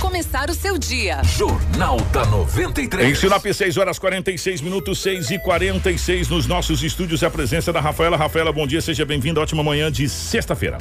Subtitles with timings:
[0.00, 1.22] começar o seu dia.
[1.22, 3.10] Jornal da 93.
[3.10, 7.22] Em Sinop, 6 horas 46 minutos, 6 e 46 nos nossos estúdios.
[7.22, 8.16] A presença da Rafaela.
[8.16, 9.40] Rafaela, bom dia, seja bem-vinda.
[9.40, 10.78] Ótima manhã de sexta-feira.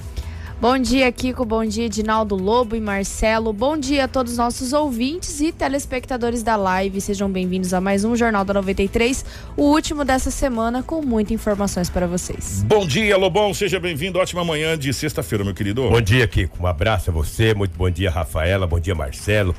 [0.62, 1.46] Bom dia, Kiko.
[1.46, 3.54] Bom dia, Edinaldo Lobo e Marcelo.
[3.54, 7.00] Bom dia a todos os nossos ouvintes e telespectadores da live.
[7.00, 9.24] Sejam bem-vindos a mais um Jornal da 93,
[9.56, 12.62] o último dessa semana, com muitas informações para vocês.
[12.68, 13.54] Bom dia, Lobão.
[13.54, 14.20] Seja bem-vindo.
[14.20, 15.90] Ótima manhã de sexta-feira, meu querido.
[15.90, 16.62] Bom dia, Kiko.
[16.62, 17.54] Um abraço a você.
[17.54, 18.68] Muito bom dia, Rafaela.
[18.68, 19.56] Bom dia, Marcelo.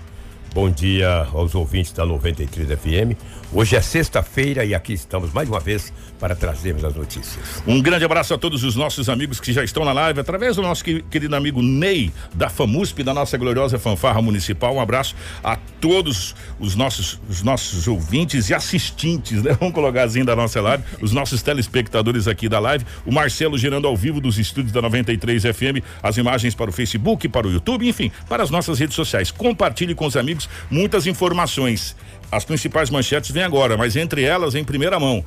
[0.52, 3.16] Bom dia aos ouvintes da 93 FM.
[3.52, 7.62] Hoje é sexta-feira e aqui estamos mais uma vez para trazermos as notícias.
[7.66, 10.62] Um grande abraço a todos os nossos amigos que já estão na live, através do
[10.62, 14.74] nosso querido amigo Ney, da FAMUSP, da nossa gloriosa fanfarra municipal.
[14.74, 19.56] Um abraço a todos os nossos, os nossos ouvintes e assistentes, né?
[19.58, 22.84] Vamos colocar assim da nossa live, os nossos telespectadores aqui da live.
[23.06, 27.28] O Marcelo gerando ao vivo dos estúdios da 93 FM, as imagens para o Facebook,
[27.28, 29.30] para o YouTube, enfim, para as nossas redes sociais.
[29.30, 30.39] Compartilhe com os amigos
[30.70, 31.96] muitas informações.
[32.30, 35.24] As principais manchetes vêm agora, mas entre elas, em primeira mão.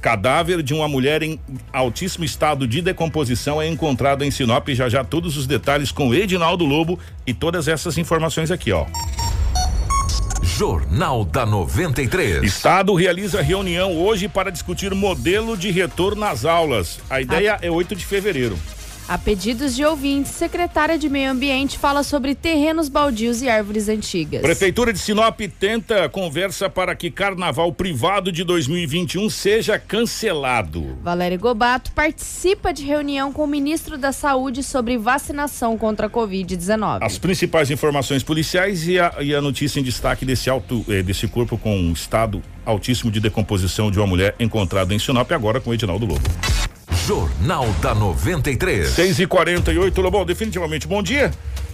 [0.00, 1.38] Cadáver de uma mulher em
[1.72, 4.68] altíssimo estado de decomposição é encontrado em Sinop.
[4.70, 8.86] Já já todos os detalhes com Edinaldo Lobo e todas essas informações aqui, ó.
[10.42, 12.42] Jornal da 93.
[12.42, 16.98] Estado realiza reunião hoje para discutir modelo de retorno às aulas.
[17.08, 18.58] A ideia é 8 de fevereiro.
[19.10, 24.40] A pedidos de ouvintes, secretária de Meio Ambiente fala sobre terrenos baldios e árvores antigas.
[24.40, 30.96] Prefeitura de Sinop tenta conversa para que carnaval privado de 2021 seja cancelado.
[31.02, 36.98] Valério Gobato participa de reunião com o ministro da Saúde sobre vacinação contra a Covid-19.
[37.02, 41.26] As principais informações policiais e a, e a notícia em destaque desse, alto, eh, desse
[41.26, 45.74] corpo com um estado altíssimo de decomposição de uma mulher encontrada em Sinop, agora com
[45.74, 46.30] Edinaldo Lobo.
[47.10, 48.88] Jornal da 93.
[48.88, 51.32] 6 e 48 Lobão, definitivamente bom dia.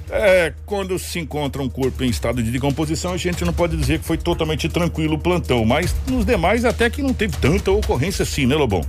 [0.09, 3.99] É, quando se encontra um corpo em estado de decomposição, a gente não pode dizer
[3.99, 8.23] que foi totalmente tranquilo o plantão, mas nos demais até que não teve tanta ocorrência
[8.23, 8.81] assim, né, Lobão?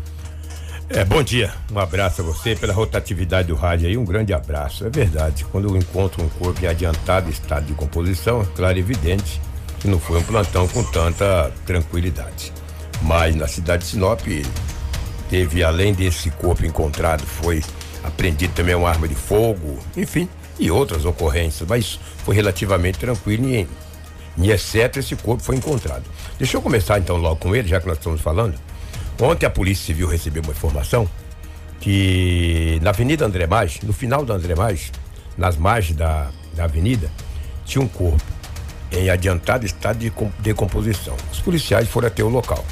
[0.90, 1.52] É, bom dia.
[1.70, 4.86] Um abraço a você pela rotatividade do rádio aí, um grande abraço.
[4.86, 8.80] É verdade, quando eu encontro um corpo em adiantado estado de composição, é claro e
[8.80, 9.42] evidente
[9.82, 12.54] que não foi um plantão com tanta tranquilidade.
[13.02, 14.22] Mas na cidade de Sinop,
[15.30, 17.64] Teve, além desse corpo encontrado, foi
[18.04, 23.68] apreendido também uma arma de fogo, enfim, e outras ocorrências, mas foi relativamente tranquilo e,
[24.52, 26.04] exceto esse corpo foi encontrado.
[26.38, 28.56] Deixa eu começar então logo com ele, já que nós estamos falando.
[29.20, 31.10] Ontem a Polícia Civil recebeu uma informação
[31.80, 34.92] que na Avenida André Mais, no final da André Mais,
[35.38, 37.12] nas margens da, da avenida,
[37.66, 38.24] tinha um corpo
[38.92, 41.16] em adiantado estado de decomposição.
[41.32, 42.64] Os policiais foram até o local.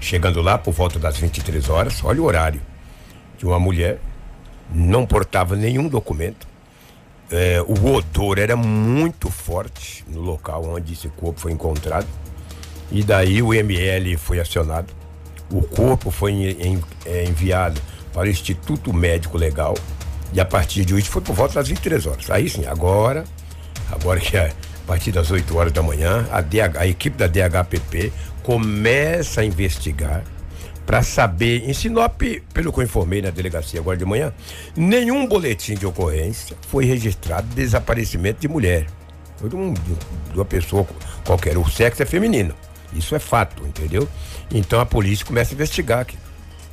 [0.00, 2.60] Chegando lá por volta das 23 horas, olha o horário,
[3.36, 3.98] de uma mulher,
[4.72, 6.46] não portava nenhum documento.
[7.30, 12.06] É, o odor era muito forte no local onde esse corpo foi encontrado.
[12.90, 14.92] E daí o ML foi acionado.
[15.50, 17.80] O corpo foi em, em, é, enviado
[18.12, 19.74] para o Instituto Médico Legal.
[20.32, 22.30] E a partir de hoje foi por volta das 23 horas.
[22.30, 23.24] Aí sim, agora,
[23.90, 27.26] agora que é a partir das 8 horas da manhã, a, DH, a equipe da
[27.26, 28.10] DHPP
[28.48, 30.24] começa a investigar
[30.86, 32.18] para saber, em Sinop,
[32.54, 34.32] pelo que eu informei na delegacia agora de manhã,
[34.74, 38.86] nenhum boletim de ocorrência foi registrado de desaparecimento de mulher.
[39.38, 40.86] De, um, de uma pessoa
[41.26, 42.54] qualquer, o sexo é feminino.
[42.94, 44.08] Isso é fato, entendeu?
[44.50, 46.16] Então a polícia começa a investigar aqui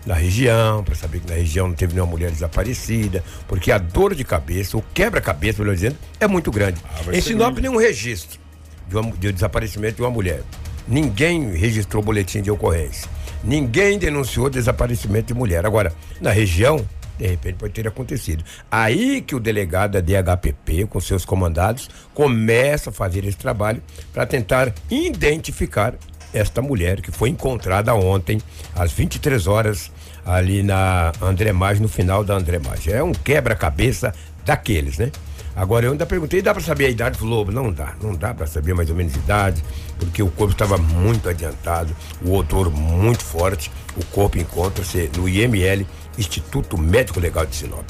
[0.06, 4.16] na região, para saber que na região não teve nenhuma mulher desaparecida, porque a dor
[4.16, 6.80] de cabeça, o quebra-cabeça, melhor dizendo, é muito grande.
[6.86, 8.40] Ah, em Sinop, nenhum registro
[8.88, 10.42] de, uma, de desaparecimento de uma mulher.
[10.88, 13.10] Ninguém registrou boletim de ocorrência.
[13.44, 15.66] Ninguém denunciou desaparecimento de mulher.
[15.66, 16.86] Agora, na região,
[17.18, 18.44] de repente pode ter acontecido.
[18.70, 23.82] Aí que o delegado da DHPP, com seus comandados, começa a fazer esse trabalho
[24.14, 25.96] para tentar identificar
[26.34, 28.42] esta mulher que foi encontrada ontem,
[28.76, 29.92] às 23 horas,
[30.26, 32.86] ali na André Mais, no final da André Mais.
[32.88, 34.14] É um quebra-cabeça
[34.44, 35.12] daqueles, né?
[35.56, 37.52] Agora eu ainda perguntei, dá para saber a idade do lobo?
[37.52, 39.64] Não dá, não dá para saber mais ou menos a idade,
[39.98, 43.72] porque o corpo estava muito adiantado, o odor muito forte.
[43.96, 45.88] O corpo encontra-se no IML,
[46.18, 47.90] Instituto Médico Legal de Sinop.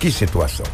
[0.00, 0.66] Que situação.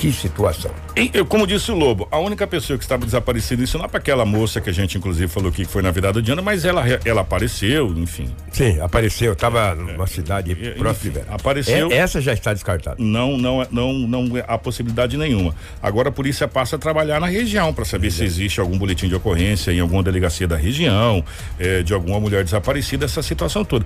[0.00, 0.70] Que situação.
[0.96, 3.98] E, como disse o Lobo, a única pessoa que estava desaparecida, isso não é para
[3.98, 6.82] aquela moça que a gente inclusive falou que foi na virada de ano, mas ela,
[7.04, 8.34] ela apareceu, enfim.
[8.50, 11.20] Sim, apareceu, estava numa cidade é, próxima.
[11.28, 11.92] Apareceu.
[11.92, 12.96] É, essa já está descartada.
[12.98, 15.54] Não, não, não, não há possibilidade nenhuma.
[15.82, 19.14] Agora a polícia passa a trabalhar na região para saber se existe algum boletim de
[19.14, 21.22] ocorrência em alguma delegacia da região,
[21.58, 23.84] é, de alguma mulher desaparecida, essa situação toda.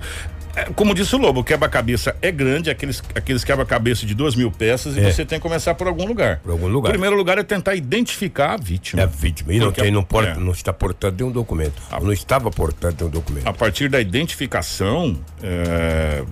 [0.55, 4.49] É, como disse o Lobo, o quebra-cabeça é grande, aqueles, aqueles quebra-cabeça de duas mil
[4.49, 5.11] peças, e É.
[5.11, 6.39] você tem que começar por algum lugar.
[6.39, 6.89] Por algum lugar.
[6.89, 9.01] O primeiro lugar é tentar identificar a vítima.
[9.01, 9.53] É a vítima.
[9.53, 10.35] E não, tem, não, a- porta, é.
[10.35, 11.81] não está portando nenhum documento.
[12.01, 13.47] Não estava portando nenhum documento.
[13.47, 16.23] A partir da identificação, é,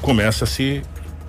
[0.00, 0.82] começa a se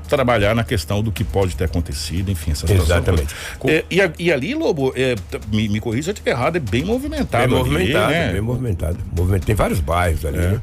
[0.08, 2.86] trabalhar na questão do que pode ter acontecido, enfim, essa situação.
[2.98, 3.36] Exatamente.
[3.66, 5.16] É, e, a- e ali, Lobo, é,
[5.52, 7.48] me, me corrija se eu estiver errado, é bem movimentado.
[7.50, 8.32] Bem ali, movimentado, né?
[8.32, 8.98] bem movimentado.
[9.14, 10.42] Movimento- Tem vários bairros ali, É.
[10.52, 10.62] né?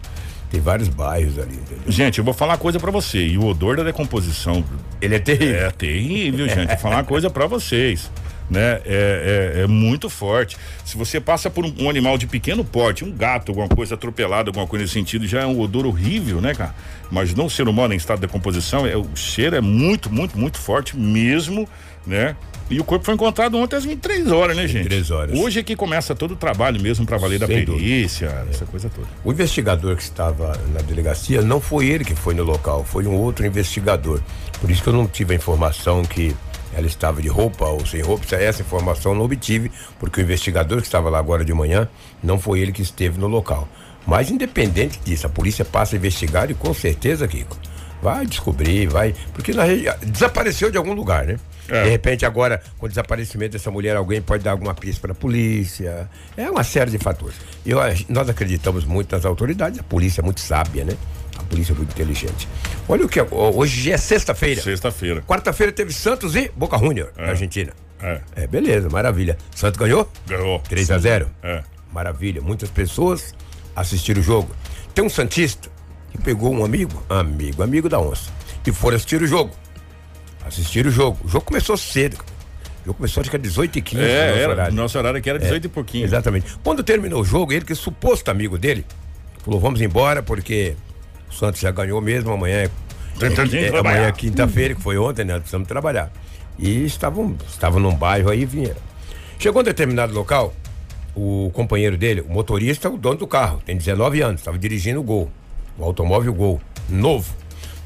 [0.54, 1.82] Tem vários bairros ali, entendeu?
[1.88, 3.26] Gente, eu vou falar uma coisa pra você.
[3.26, 4.64] E o odor da decomposição
[5.02, 5.56] Ele é terrível.
[5.66, 6.68] é terrível, gente.
[6.68, 8.08] Vou falar uma coisa pra vocês.
[8.48, 8.80] Né?
[8.84, 10.56] É, é- é muito forte.
[10.84, 14.50] Se você passa por um, um animal de pequeno porte, um gato, alguma coisa atropelada,
[14.50, 16.74] alguma coisa nesse sentido, já é um odor horrível, né, cara?
[17.10, 20.58] Mas não ser humano em estado de decomposição, é, o cheiro é muito, muito, muito
[20.58, 21.66] forte mesmo,
[22.06, 22.36] né?
[22.70, 24.84] E o corpo foi encontrado ontem às 23 horas, né, gente?
[24.84, 25.38] 23 horas.
[25.38, 27.76] Hoje é que começa todo o trabalho mesmo pra valer da Sem dúvida.
[27.84, 29.06] perícia, essa coisa toda.
[29.22, 33.14] O investigador que estava na delegacia não foi ele que foi no local, foi um
[33.16, 34.20] outro investigador.
[34.60, 36.34] Por isso que eu não tive a informação que
[36.74, 38.34] ela estava de roupa ou sem roupa.
[38.34, 41.86] Essa informação eu não obtive, porque o investigador que estava lá agora de manhã
[42.22, 43.68] não foi ele que esteve no local.
[44.06, 47.56] Mas independente disso, a polícia passa a investigar e com certeza, Kiko,
[48.04, 49.14] vai descobrir, vai.
[49.32, 49.94] Porque na região.
[50.02, 51.38] Desapareceu de algum lugar, né?
[51.68, 51.84] É.
[51.84, 55.14] De repente, agora, com o desaparecimento dessa mulher, alguém pode dar alguma pista para a
[55.14, 56.08] polícia.
[56.36, 57.34] É uma série de fatores.
[57.64, 57.78] Eu,
[58.10, 60.92] nós acreditamos muito nas autoridades, a polícia é muito sábia, né?
[61.38, 62.46] A polícia é muito inteligente.
[62.86, 63.18] Olha o que.
[63.18, 64.60] é- Hoje é sexta-feira.
[64.60, 65.22] Sexta-feira.
[65.22, 67.72] Quarta-feira teve Santos e Boca Junior, na Argentina.
[68.02, 68.20] É.
[68.36, 69.38] É, beleza, maravilha.
[69.54, 70.06] Santos ganhou?
[70.26, 70.58] Ganhou.
[70.68, 71.62] 3 a 0 É.
[71.90, 72.42] Maravilha.
[72.42, 73.34] Muitas pessoas
[73.74, 74.50] assistiram o jogo.
[74.94, 75.70] Tem um Santista
[76.14, 78.30] que pegou um amigo, amigo, amigo da onça,
[78.66, 79.50] e foram assistir o jogo.
[80.46, 81.18] Assistiram o jogo.
[81.24, 82.16] O jogo começou cedo.
[82.82, 84.74] O jogo começou acho que é 18 e 15 É, no nosso era, horário.
[84.74, 86.04] nosso horário aqui era 18 e pouquinho.
[86.04, 86.54] Exatamente.
[86.62, 88.84] Quando terminou o jogo, ele, que é suposto amigo dele,
[89.42, 90.76] falou: vamos embora, porque
[91.30, 92.70] o Santos já ganhou mesmo, amanhã é.
[93.18, 95.34] Que é- é- amanhã é quinta-feira, que foi ontem, né?
[95.38, 96.12] Precisamos trabalhar.
[96.58, 98.80] E estavam, estavam num bairro aí e vieram.
[99.38, 100.54] Chegou em determinado local,
[101.14, 105.02] o companheiro dele, o motorista, o dono do carro, tem 19 anos, estava dirigindo o
[105.02, 105.30] Gol,
[105.78, 107.34] o automóvel Gol, novo.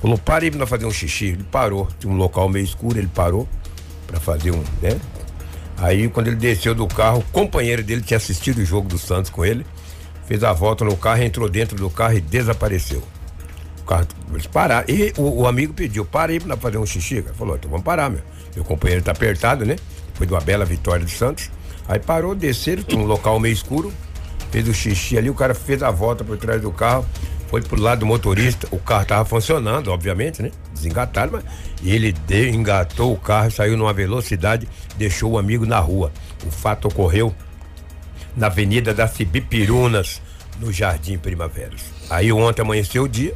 [0.00, 1.26] Falou, para aí pra fazer um xixi.
[1.26, 3.48] Ele parou, tinha um local meio escuro, ele parou
[4.06, 4.98] para fazer um, né?
[5.76, 9.30] Aí quando ele desceu do carro, o companheiro dele tinha assistido o jogo do Santos
[9.30, 9.64] com ele,
[10.26, 13.02] fez a volta no carro, entrou dentro do carro e desapareceu.
[13.82, 14.86] O carro, eles pararam.
[14.88, 17.22] E o, o amigo pediu, para pra fazer um xixi.
[17.22, 17.34] Cara.
[17.34, 18.20] Falou, então vamos parar, meu.
[18.54, 19.76] Meu companheiro tá apertado, né?
[20.14, 21.50] Foi de uma bela vitória do Santos.
[21.88, 23.92] Aí parou, desceram, tinha um local meio escuro,
[24.50, 27.06] fez o xixi ali, o cara fez a volta por trás do carro,
[27.48, 30.50] foi pro lado do motorista, o carro tava funcionando, obviamente, né?
[30.72, 31.44] Desengataram, mas
[31.82, 32.14] ele
[32.52, 36.12] engatou o carro, saiu numa velocidade, deixou o amigo na rua.
[36.46, 37.34] O fato ocorreu
[38.36, 40.20] na Avenida das Cibipirunas,
[40.60, 41.82] no Jardim Primaveras.
[42.10, 43.34] Aí ontem amanheceu o dia,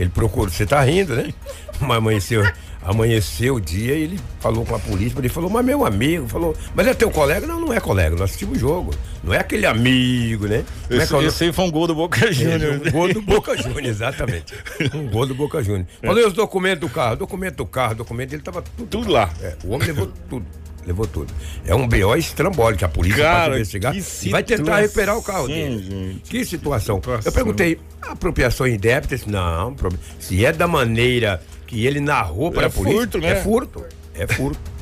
[0.00, 1.32] ele procurou, você tá rindo, né?
[1.80, 2.42] Mas amanheceu,
[2.82, 6.54] amanheceu o dia e ele falou com a polícia, ele falou, mas meu amigo, falou,
[6.74, 7.46] mas é teu colega?
[7.46, 8.92] Não, não é colega, nós assistimos o jogo.
[9.24, 10.62] Não é aquele amigo, né?
[10.86, 12.86] Como é Esse, é esse aí foi um gol do Boca Juniors.
[12.86, 14.52] Um gol do Boca Juniors, exatamente.
[14.94, 15.88] Um gol do Boca Juniors.
[16.04, 18.88] Falei os documentos do carro, documento do carro, documento dele tava tudo.
[18.88, 19.30] Tudo lá.
[19.40, 20.46] É, o homem levou tudo.
[20.86, 21.32] Levou tudo.
[21.66, 25.82] É um BO estrambólico a polícia Cara, investigar e vai tentar recuperar o carro dele.
[25.82, 26.20] gente.
[26.30, 26.96] Que situação.
[26.96, 27.22] Situação.
[27.30, 29.16] Eu perguntei, apropriação indébita?
[29.26, 29.74] Não,
[30.18, 33.28] se é da maneira que ele narrou para É a polícia, furto, né?
[33.30, 33.84] é furto.
[34.14, 34.58] É furto.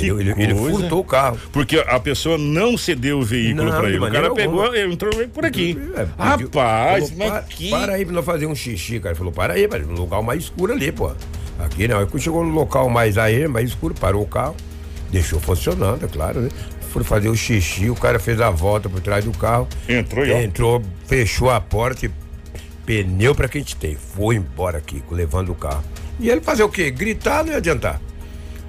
[0.00, 1.36] Ele, ele furtou o carro.
[1.50, 3.98] Porque a pessoa não cedeu o veículo de ele.
[3.98, 4.78] O cara pegou, alguma.
[4.78, 5.70] entrou por aqui.
[5.96, 7.70] É, pediu- Rapaz, falou, mas para, que.
[7.70, 9.10] para aí pra nós fazer um xixi, cara.
[9.10, 11.10] Ele falou, para aí, para no lugar mais escuro ali, pô.
[11.58, 11.98] Aqui não.
[11.98, 14.54] Aí chegou no local mais aí, mais escuro, parou o carro,
[15.10, 16.48] deixou funcionando, é claro, né?
[16.90, 19.68] Foi fazer o xixi, o cara fez a volta por trás do carro.
[19.88, 20.32] Entrou e.
[20.32, 22.10] Entrou, fechou a porta e
[22.86, 23.94] pneu pra quem te tem.
[23.94, 25.84] Foi embora, Kiko, levando o carro.
[26.18, 26.90] E ele fazer o quê?
[26.90, 28.00] Gritar não ia adiantar.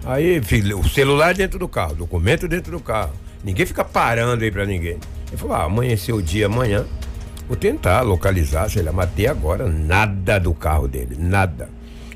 [0.06, 3.14] Aí, filho, o celular dentro do carro, documento dentro do carro.
[3.44, 4.98] Ninguém fica parando aí pra ninguém.
[5.28, 6.86] Ele falou: ah, amanheceu o dia amanhã.
[7.48, 11.70] Vou tentar localizar, sei lá, matei agora nada do carro dele, nada.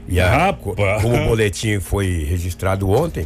[0.07, 0.53] E a,
[1.01, 3.25] como o boletim foi registrado ontem,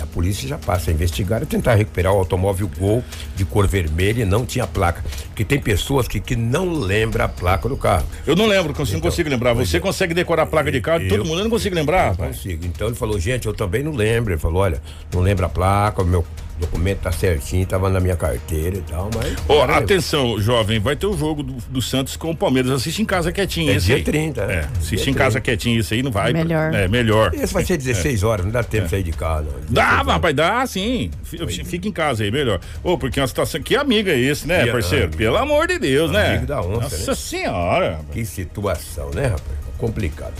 [0.00, 3.02] a polícia já passa a investigar e tentar recuperar o automóvel Gol
[3.34, 5.04] de cor vermelha e não tinha placa.
[5.28, 8.06] Porque tem pessoas que, que não lembram a placa do carro.
[8.26, 9.54] Eu não lembro, eu não consigo lembrar.
[9.54, 9.80] Você é.
[9.80, 11.00] consegue decorar a placa de carro?
[11.00, 12.16] de Todo Eu- mundo eu não consigo lembrar.
[12.18, 12.64] Não consigo.
[12.66, 14.32] Então ele falou, gente, eu também não lembro.
[14.32, 14.80] Ele falou, olha,
[15.12, 16.24] não lembra a placa, meu
[16.58, 19.36] O documento tá certinho, tava na minha carteira e tal, mas.
[19.48, 22.72] Ó, Cara, atenção, jovem, vai ter o jogo do, do Santos com o Palmeiras.
[22.72, 24.02] Assiste em casa quietinho É esse dia aí.
[24.02, 24.54] 30, né?
[24.54, 25.40] É, Dia assiste em casa 30.
[25.44, 26.32] quietinho isso aí, não vai.
[26.32, 26.74] Melhor.
[26.74, 27.32] É, melhor.
[27.32, 29.44] Esse vai ser 16 horas, não dá tempo de sair de casa.
[29.44, 29.52] não.
[29.52, 31.10] 16 Dá, rapaz, dá sim.
[31.22, 32.58] Fica em casa aí, melhor.
[32.82, 33.62] Ô, porque é uma situação.
[33.62, 35.04] Que amigo é esse, né, Que parceiro?
[35.04, 35.16] amigo.
[35.18, 36.30] Pelo amor de Deus, né?
[36.30, 37.14] Amigo da onça, Nossa né?
[37.16, 37.90] senhora.
[37.92, 38.08] rapaz.
[38.12, 39.58] Que situação, né, rapaz?
[39.78, 40.34] Complicado.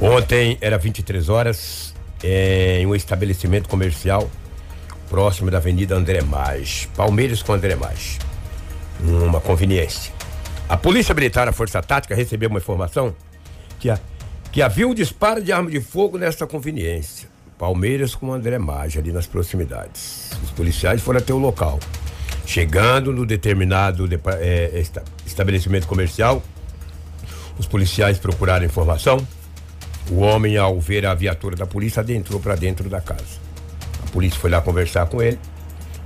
[0.00, 1.92] Ontem era 23 horas
[2.22, 4.30] é, em um estabelecimento comercial
[5.08, 8.18] próximo da Avenida André Mais, Palmeiras com André Mais.
[9.00, 10.12] Uma conveniência.
[10.68, 13.14] A Polícia Militar, a Força Tática, recebeu uma informação
[13.78, 13.98] que, a-
[14.50, 17.28] que havia um disparo de arma de fogo nesta conveniência.
[17.58, 20.30] Palmeiras com André Mais, ali nas proximidades.
[20.42, 21.78] Os policiais foram até o local.
[22.44, 24.08] Chegando no determinado
[24.40, 26.42] é, esta- estabelecimento comercial,
[27.58, 29.26] os policiais procuraram informação.
[30.10, 33.45] O homem, ao ver a viatura da polícia, adentrou para dentro da casa.
[34.06, 35.38] A polícia foi lá conversar com ele.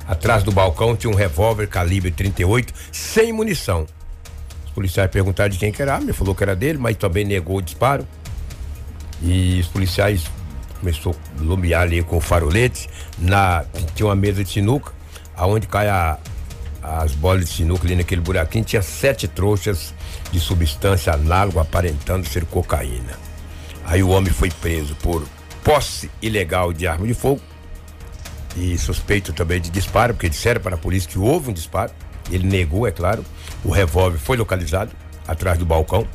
[0.08, 3.86] Atrás do balcão tinha um revólver calibre 38, sem munição.
[4.64, 7.58] Os policiais perguntaram de quem que era ele falou que era dele, mas também negou
[7.58, 8.06] o disparo.
[9.22, 10.24] E os policiais
[10.78, 12.88] começou a lumiar ali com o farolete.
[13.18, 13.64] Na,
[13.94, 14.92] tinha uma mesa de sinuca,
[15.36, 16.18] aonde cai a,
[16.82, 19.94] as bolas de sinuca ali naquele buraquinho, tinha sete trouxas
[20.32, 23.18] de substância análoga aparentando ser cocaína.
[23.84, 25.24] Aí o homem foi preso por
[25.62, 27.40] posse ilegal de arma de fogo
[28.56, 31.92] e suspeito também de disparo, porque disseram para a polícia que houve um disparo.
[32.30, 33.24] Ele negou, é claro.
[33.64, 34.90] O revólver foi localizado
[35.26, 36.06] atrás do balcão,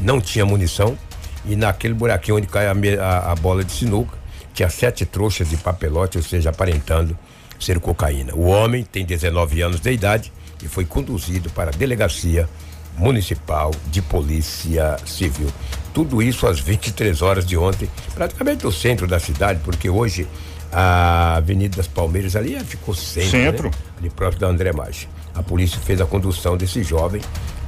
[0.00, 0.96] não tinha munição
[1.44, 4.16] e naquele buraquinho onde cai a, a- a bola de sinuca
[4.52, 7.16] tinha sete trouxas de papelote, ou seja, aparentando
[7.60, 8.34] ser cocaína.
[8.34, 12.48] O homem tem 19 anos de idade e foi conduzido para a delegacia
[12.96, 15.48] municipal de polícia civil.
[15.92, 20.26] Tudo isso às 23 horas de ontem, praticamente no centro da cidade, porque hoje
[20.72, 23.64] a Avenida das Palmeiras ali é, ficou centro, Centro.
[23.68, 23.74] né?
[23.98, 25.08] ali próximo da André Maggi.
[25.34, 27.20] A polícia fez a condução desse jovem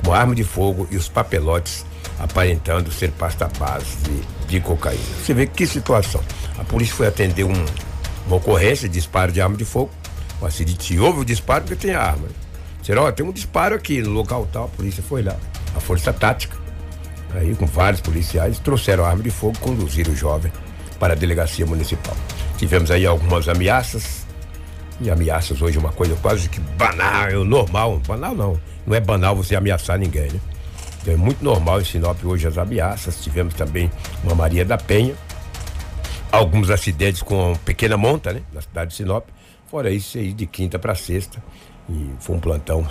[0.04, 1.84] com arma de fogo e os papelotes
[2.18, 3.96] aparentando ser pasta base
[4.48, 5.02] de cocaína.
[5.24, 6.20] Você vê que situação.
[6.58, 7.64] A polícia foi atender um-
[8.26, 9.90] uma ocorrência de disparo de arma de fogo.
[10.40, 12.26] O acidente houve o disparo porque tem a arma.
[12.26, 12.32] né?
[12.80, 14.64] Disseram, ó, tem um disparo aqui no local tal.
[14.64, 15.36] A polícia foi lá.
[15.76, 16.56] A força tática,
[17.34, 20.50] aí com vários policiais, trouxeram a arma de fogo, conduziram o jovem
[20.98, 22.16] para a delegacia municipal.
[22.58, 24.26] Tivemos aí algumas ameaças,
[25.00, 28.00] e ameaças hoje é uma coisa quase que banal, é normal.
[28.06, 28.60] Banal não.
[28.84, 30.40] Não é banal você ameaçar ninguém, né?
[31.00, 33.22] Então é muito normal em Sinop hoje as ameaças.
[33.22, 33.88] Tivemos também
[34.24, 35.14] uma Maria da Penha.
[36.32, 38.42] Alguns acidentes com pequena monta, né?
[38.52, 39.28] Na cidade de Sinop.
[39.70, 41.40] Fora isso aí de quinta para sexta.
[41.88, 42.84] E foi um plantão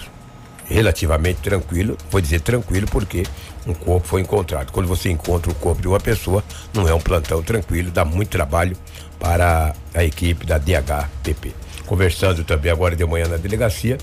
[0.69, 1.97] relativamente tranquilo.
[2.09, 3.23] Vou dizer tranquilo porque
[3.65, 4.71] um corpo foi encontrado.
[4.71, 6.41] Quando você encontra o corpo de uma pessoa,
[6.73, 8.77] não é um plantão tranquilo, dá muito trabalho
[9.19, 11.53] para a equipe da DHPP.
[11.85, 13.97] Conversando também agora de manhã na delegacia,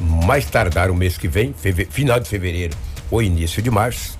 [0.00, 1.54] mais tardar o mês que vem,
[1.90, 2.76] final de fevereiro
[3.10, 4.18] ou início de março,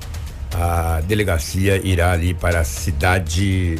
[0.52, 3.76] a delegacia irá ali para a cidade.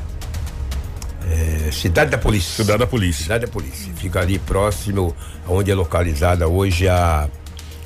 [1.30, 2.64] eh, cidade da Polícia.
[2.64, 3.22] Cidade da Polícia.
[3.22, 3.92] Cidade da Polícia.
[3.94, 5.14] Fica ali próximo
[5.48, 7.28] onde é localizada hoje a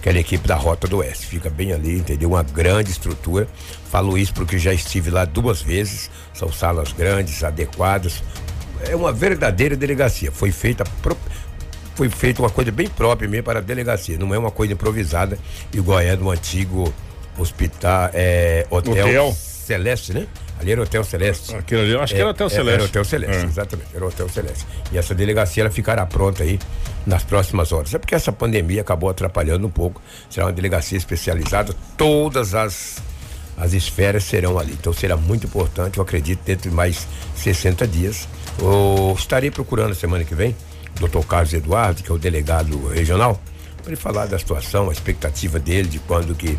[0.01, 1.27] aquela equipe da Rota do Oeste.
[1.27, 2.31] Fica bem ali, entendeu?
[2.31, 3.47] Uma grande estrutura.
[3.91, 6.11] Falo isso porque já estive lá duas vezes.
[6.33, 8.23] São salas grandes, adequadas.
[8.87, 10.31] É uma verdadeira delegacia.
[10.33, 11.17] Foi feita pro-
[11.95, 14.17] foi feita uma coisa bem própria mesmo para a delegacia.
[14.19, 15.39] Não é uma coisa improvisada,
[15.73, 16.93] igual é do antigo
[17.37, 19.33] hospital, é, hotel, Hotel.
[19.33, 20.27] Celeste, né?
[20.61, 21.55] Ali era Hotel Celeste.
[21.55, 22.75] Aquilo ali, eu acho que era Hotel É, Celeste.
[22.75, 23.45] Era Hotel Celeste, É.
[23.47, 23.89] exatamente.
[23.95, 24.67] Era Hotel Celeste.
[24.91, 26.59] E essa delegacia ela ficará pronta aí
[27.07, 27.95] nas próximas horas.
[27.95, 30.01] É porque essa pandemia acabou atrapalhando um pouco.
[30.29, 31.73] Será uma delegacia especializada.
[31.97, 32.97] Todas as,
[33.59, 34.73] as esferas serão ali.
[34.73, 38.29] Então será muito importante, eu acredito, dentro de mais 60 dias.
[38.61, 40.55] Eu estarei procurando semana que vem
[40.97, 43.41] o doutor Carlos Eduardo, que é o delegado regional,
[43.83, 46.57] para ele falar da situação, a expectativa dele, de quando que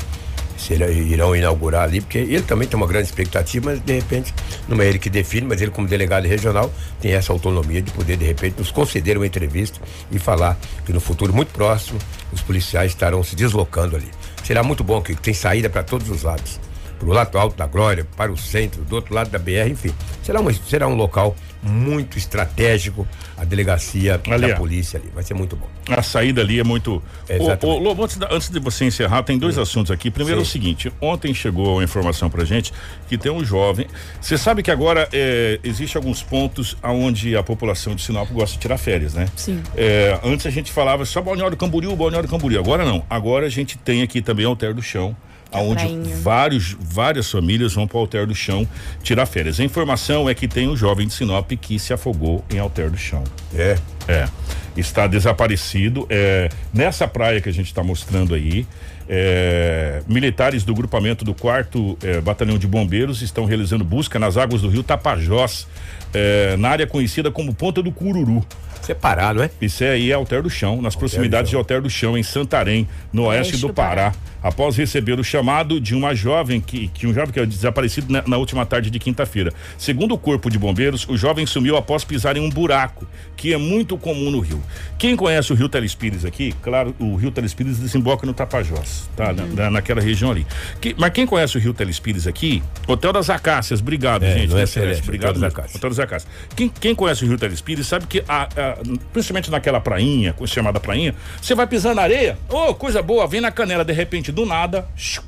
[0.58, 4.34] se ele- irão inaugurar ali, porque ele também tem uma grande expectativa, mas de repente
[4.68, 8.18] não é ele que define, mas ele como delegado regional tem essa autonomia de poder
[8.18, 9.80] de repente nos conceder uma entrevista
[10.12, 11.98] e falar que no futuro muito próximo
[12.34, 14.10] os policiais estarão se deslocando ali.
[14.44, 16.60] Será muito bom que tem saída para todos os lados.
[17.00, 19.94] Para o lado alto da Glória, para o centro, do outro lado da BR, enfim.
[20.22, 25.10] Será, uma, será um local muito estratégico, a delegacia Ali, da polícia ali.
[25.14, 25.68] Vai ser muito bom.
[25.90, 27.02] A saída ali é muito.
[27.28, 27.66] Exatamente.
[27.66, 30.10] Ô, ô, Lobo, antes, da- antes de você encerrar, tem dois assuntos aqui.
[30.12, 30.52] Primeiro é o Sim.
[30.52, 32.72] seguinte: ontem chegou uma informação pra gente
[33.08, 33.88] que tem um jovem.
[34.22, 38.62] Você sabe que agora é, existe alguns pontos onde a população de Sinop gosta de
[38.62, 39.28] tirar férias, né?
[39.36, 39.62] Sim.
[39.76, 42.60] É, antes a gente falava só Balneário Camboriú, Balneário Camboriú.
[42.60, 43.04] Agora não.
[43.10, 45.16] Agora a gente tem aqui também Alter do Chão.
[45.52, 46.16] Aonde prainha.
[46.18, 48.68] vários, várias famílias vão para o Alter do Chão
[49.02, 49.60] tirar férias.
[49.60, 52.98] A informação é que tem um jovem de Sinop que se afogou em Alter do
[52.98, 53.24] Chão.
[53.54, 53.78] É.
[54.08, 54.28] É,
[54.76, 56.06] está desaparecido.
[56.10, 58.66] É, nessa praia que a gente está mostrando aí,
[59.08, 64.62] é, militares do grupamento do quarto é, batalhão de bombeiros estão realizando busca nas águas
[64.62, 65.68] do rio Tapajós,
[66.14, 68.46] é, na área conhecida como Ponta do Cururu.
[68.82, 69.50] Separado, é?
[69.62, 72.88] Isso é aí é Alter do Chão, nas proximidades de Alter do Chão, em Santarém,
[73.14, 74.14] no oeste, do, Pará.
[74.42, 78.24] Após receber o chamado de uma jovem que, que um jovem que é desaparecido na,
[78.26, 79.52] na última tarde de quinta-feira.
[79.78, 83.06] Segundo o corpo de bombeiros, o jovem sumiu após pisar em um buraco,
[83.36, 84.64] que é muito comum no rio.
[84.98, 89.34] Quem conhece o Rio Telespires aqui, claro, o Rio Telespires desemboca no Tapajós, tá?
[89.34, 90.48] Na- Na, naquela região ali.
[90.80, 94.50] Que- mas quem conhece o Rio Telespires aqui, Hotel das Acácias, obrigado, É, gente.
[94.52, 95.32] não é né, Celeste, obrigado.
[95.32, 95.52] Hotel das.
[95.52, 95.76] Acácias.
[95.76, 96.32] Hotel das Acácias.
[96.56, 98.69] Quem, quem conhece o Rio Telespires sabe que, a, a-
[99.14, 103.52] principalmente naquela prainha, chamada prainha, você vai pisar na areia, ô, coisa boa, vem na
[103.52, 104.88] canela, de repente, do nada,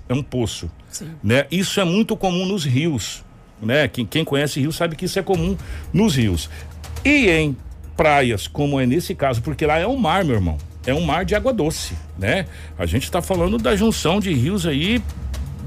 [0.09, 0.69] é um poço.
[1.23, 1.45] Né?
[1.51, 3.23] Isso é muito comum nos rios.
[3.61, 3.87] Né?
[3.87, 5.55] Quem, quem conhece rio sabe que isso é comum
[5.93, 6.49] nos rios.
[7.05, 7.55] E em
[7.95, 10.57] praias, como é nesse caso, porque lá é um mar, meu irmão.
[10.85, 12.47] É um mar de água doce, né?
[12.77, 15.01] A gente está falando da junção de rios aí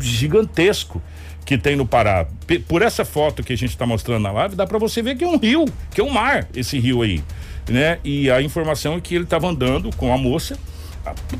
[0.00, 1.00] gigantesco
[1.45, 2.26] que tem no Pará.
[2.66, 5.25] Por essa foto que a gente está mostrando na live, dá para você ver que
[5.25, 7.23] é um rio, que é um mar, esse rio aí,
[7.68, 7.99] né?
[8.04, 10.59] E a informação é que ele estava andando com a moça,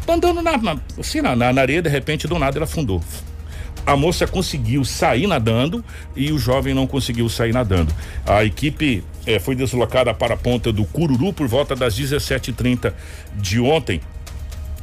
[0.09, 3.03] andando na, na, assim, na, na areia, de repente, do nada, ela afundou.
[3.87, 5.85] A moça conseguiu sair nadando
[6.17, 7.95] e o jovem não conseguiu sair nadando.
[8.27, 12.95] A equipe eh, foi deslocada para a ponta do Cururu por volta das 17h30
[13.37, 14.01] de ontem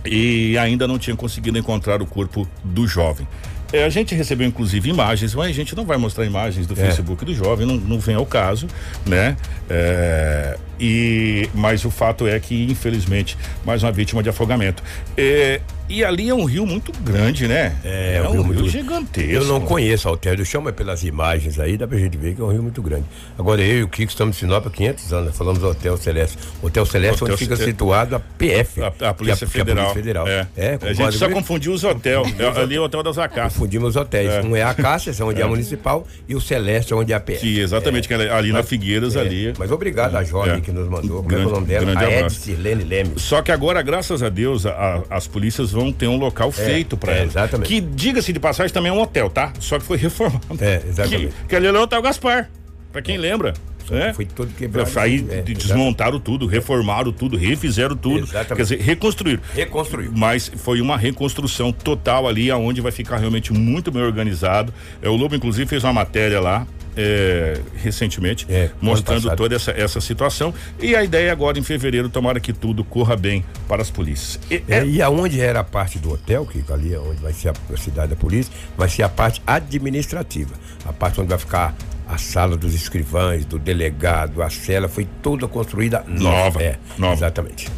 [0.05, 3.27] e ainda não tinha conseguido encontrar o corpo do jovem.
[3.74, 6.78] É, a gente recebeu inclusive imagens, mas a gente não vai mostrar imagens do É.
[6.78, 8.68] Facebook do jovem, não, não vem ao caso,
[9.06, 9.38] né?
[9.70, 14.84] É, e mas o fato é que infelizmente mais uma vítima de afogamento.
[15.16, 15.62] É,
[15.98, 17.75] e ali é um rio muito grande, né?
[17.83, 19.31] É, um um rio muito- gigantesco.
[19.31, 22.41] Eu não conheço Alter do Chão, mas pelas imagens aí dá pra gente ver que
[22.41, 23.05] é um rio muito grande.
[23.38, 25.31] Agora eu e o Kiko estamos em Sinop há 500 anos, né?
[25.33, 26.38] falamos do Hotel Celeste.
[26.62, 28.81] Hotel Celeste Hotel onde fica situado a PF.
[28.81, 29.86] A, a é Polícia é a Federal.
[29.86, 30.27] Polícia Federal.
[30.27, 30.48] É.
[30.55, 32.39] É, a gente só confundiu os hotéis.
[32.39, 33.53] É, ali é o Hotel das Acácias.
[33.53, 34.29] Confundimos os hotéis.
[34.31, 34.41] É.
[34.41, 37.39] Um é a Cássias, onde é a Municipal, e o Celeste, onde é a PF.
[37.41, 39.53] Que exatamente, que é ali na Figueiras, É, ali.
[39.57, 40.62] Mas obrigado jovem É.
[40.62, 41.24] que nos mandou.
[41.24, 41.86] Como é é o Grande- nome dela?
[41.86, 42.19] grande A.
[42.21, 43.21] Ed Sirlene Lemes.
[43.21, 44.71] Só que agora, graças a Deus, a-
[45.10, 47.25] a- as polícias vão ter um local feito pra é, ela.
[47.27, 47.67] exatamente.
[47.69, 49.53] Que, diga-se de passagem, também é um hotel, tá?
[49.57, 50.41] Só que foi reformado.
[50.59, 51.27] É, exatamente.
[51.27, 52.50] Que, que ali é o Hotel Gaspar.
[52.91, 53.53] Pra quem lembra.
[53.89, 54.13] né?
[54.13, 54.89] Foi todo quebrado.
[55.00, 55.53] Aí É, exatamente.
[55.53, 58.19] desmontaram tudo, reformaram tudo, refizeram tudo.
[58.19, 58.55] Exatamente.
[58.55, 59.41] Quer dizer, reconstruíram.
[59.53, 60.11] Reconstruiu.
[60.13, 64.74] Mas foi uma reconstrução total ali, aonde vai ficar realmente muito bem organizado.
[65.01, 66.67] É, o Lobo, inclusive, fez uma matéria lá.
[66.96, 69.38] É, recentemente, É, mostrando passado.
[69.38, 70.54] toda essa, essa situação.
[70.80, 74.40] E a ideia agora, em fevereiro, tomara que tudo corra bem para as polícias.
[74.50, 77.50] E- É, e aonde era a parte do hotel, que ali é onde vai ser
[77.50, 80.54] a, a cidade da polícia, vai ser a parte administrativa.
[80.86, 81.75] A parte onde vai ficar
[82.08, 86.30] a sala dos escrivães, do delegado, a cela, foi toda construída nova.
[86.44, 87.14] Nova, É, nova.
[87.14, 87.70] Exatamente.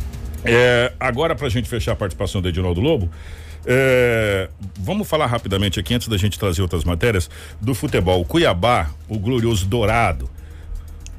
[0.43, 3.09] É, agora, para a gente fechar a participação do Edinaldo Lobo,
[3.65, 4.49] é,
[4.79, 7.29] vamos falar rapidamente aqui, antes da gente trazer outras matérias,
[7.61, 8.21] do futebol.
[8.21, 10.29] O Cuiabá, o glorioso Dourado,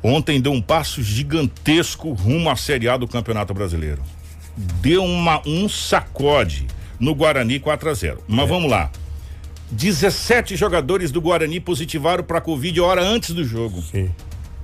[0.02, 4.02] ontem deu um passo gigantesco rumo à Série A do Campeonato Brasileiro.
[4.56, 6.66] Deu uma, um sacode
[7.00, 8.90] no Guarani 4 a 0 Mas vamos lá.
[9.70, 13.82] 17 jogadores do Guarani positivaram para Covid hora antes do jogo.
[13.82, 14.10] Sim.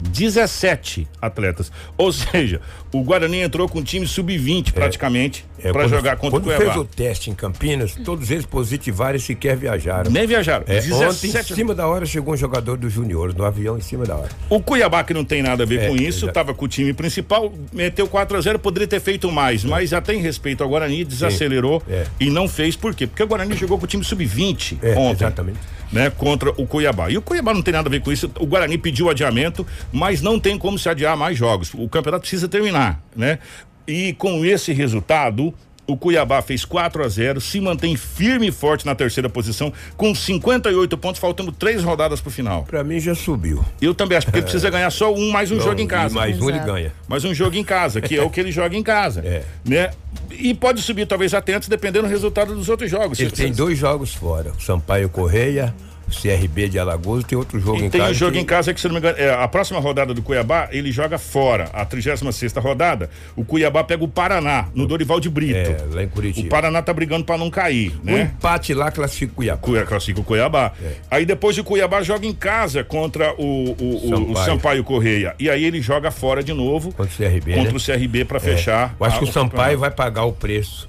[0.02, 1.70] 17 atletas.
[1.96, 2.60] Ou seja,
[2.92, 6.44] o Guarani entrou com um time sub-20 praticamente É, para quando- jogar contra o Quando
[6.44, 6.64] Cuiabá.
[6.64, 10.10] fez o teste em Campinas, todos eles positivaram e sequer viajaram.
[10.10, 10.64] Nem viajaram.
[10.66, 10.86] É, ontem,
[11.28, 11.54] em 17.
[11.54, 14.28] cima da hora, chegou um jogador dos juniores no avião, em cima da hora.
[14.48, 16.92] O Cuiabá, que não tem nada a ver É, com isso, estava com o time
[16.92, 21.04] principal, meteu 4 a 0 poderia ter feito mais, mas até em respeito ao Guarani,
[21.04, 22.06] desacelerou É.
[22.18, 22.76] e não fez.
[22.76, 23.06] Por quê?
[23.06, 25.24] Porque o Guarani jogou com o time sub-20 É, ontem.
[25.24, 25.58] exatamente.
[25.92, 27.10] Né, contra o Cuiabá.
[27.10, 28.30] E o Cuiabá não tem nada a ver com isso.
[28.38, 31.72] O Guarani pediu adiamento, mas não tem como se adiar mais jogos.
[31.74, 33.40] O campeonato precisa terminar, né?
[33.88, 35.52] E com esse resultado,
[35.90, 40.14] o Cuiabá fez 4 a 0 se mantém firme e forte na terceira posição, com
[40.14, 42.64] 58 pontos, faltando três rodadas pro final.
[42.64, 43.64] Pra mim já subiu.
[43.80, 46.14] Eu também acho, porque precisa ganhar só um, mais um Não, jogo em casa.
[46.14, 46.92] Mais um ele ganha.
[47.08, 49.20] Mais um jogo em casa, que é o que ele joga em casa.
[49.24, 49.42] É.
[49.64, 49.90] Né?
[50.30, 53.18] E pode subir talvez até antes, dependendo do resultado dos outros jogos.
[53.18, 54.52] Ele tem dois jogos fora.
[54.56, 58.12] O Sampaio Correia, o CRB de Alagoas, tem outro jogo E em tem casa.
[58.12, 60.22] um jogo que- em casa que, se não me engano, é, a próxima rodada do
[60.22, 61.70] Cuiabá, ele joga fora.
[61.72, 65.56] A 36 rodada, o Cuiabá pega o Paraná, no Dorival de Brito.
[65.58, 66.46] É, lá em Curitiba.
[66.46, 68.22] O Paraná tá brigando pra não cair, Um né?
[68.36, 69.60] empate lá classifica o Cuiabá.
[69.62, 70.72] Cuiabá, classifica o Cuiabá.
[70.82, 70.92] É.
[71.10, 74.44] Aí depois o Cuiabá joga em casa contra o, o, o- o Sampaio.
[74.46, 75.34] Sampaio Correia.
[75.38, 77.76] E aí ele joga fora de novo Contra o CRB, contra né?
[77.76, 78.40] o CRB pra É.
[78.40, 78.94] fechar.
[78.98, 79.78] Eu acho a- que o Sampaio campeonato.
[79.78, 80.88] vai pagar o preço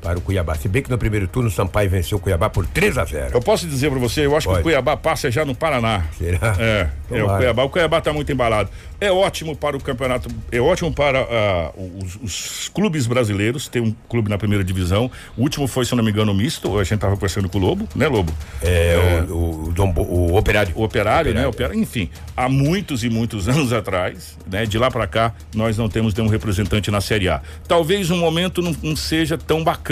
[0.00, 0.54] para o Cuiabá.
[0.54, 3.30] Se bem que no primeiro turno o Sampaio venceu o Cuiabá por 3 a 0
[3.34, 4.56] Eu posso dizer para você, eu acho Pode.
[4.56, 6.04] que o Cuiabá passa já no Paraná.
[6.16, 6.56] Será?
[6.58, 7.62] É, é o Cuiabá.
[7.64, 8.70] O Cuiabá está muito embalado.
[9.00, 13.68] É ótimo para o campeonato, é ótimo para uh, os, os, clubes brasileiros.
[13.68, 15.10] Tem um clube na primeira divisão.
[15.36, 16.76] O último foi, se não me engano, misto.
[16.78, 18.32] A gente estava conversando com o Lobo, né, Lobo?
[18.60, 20.72] É, é o, o, o, o, operário.
[20.74, 21.46] O operário, né?
[21.46, 24.66] Operário, enfim, há muitos e muitos anos atrás, né?
[24.66, 27.40] De lá para cá, nós não temos nenhum representante na Série A.
[27.68, 29.87] Talvez um momento não, não seja tão bacana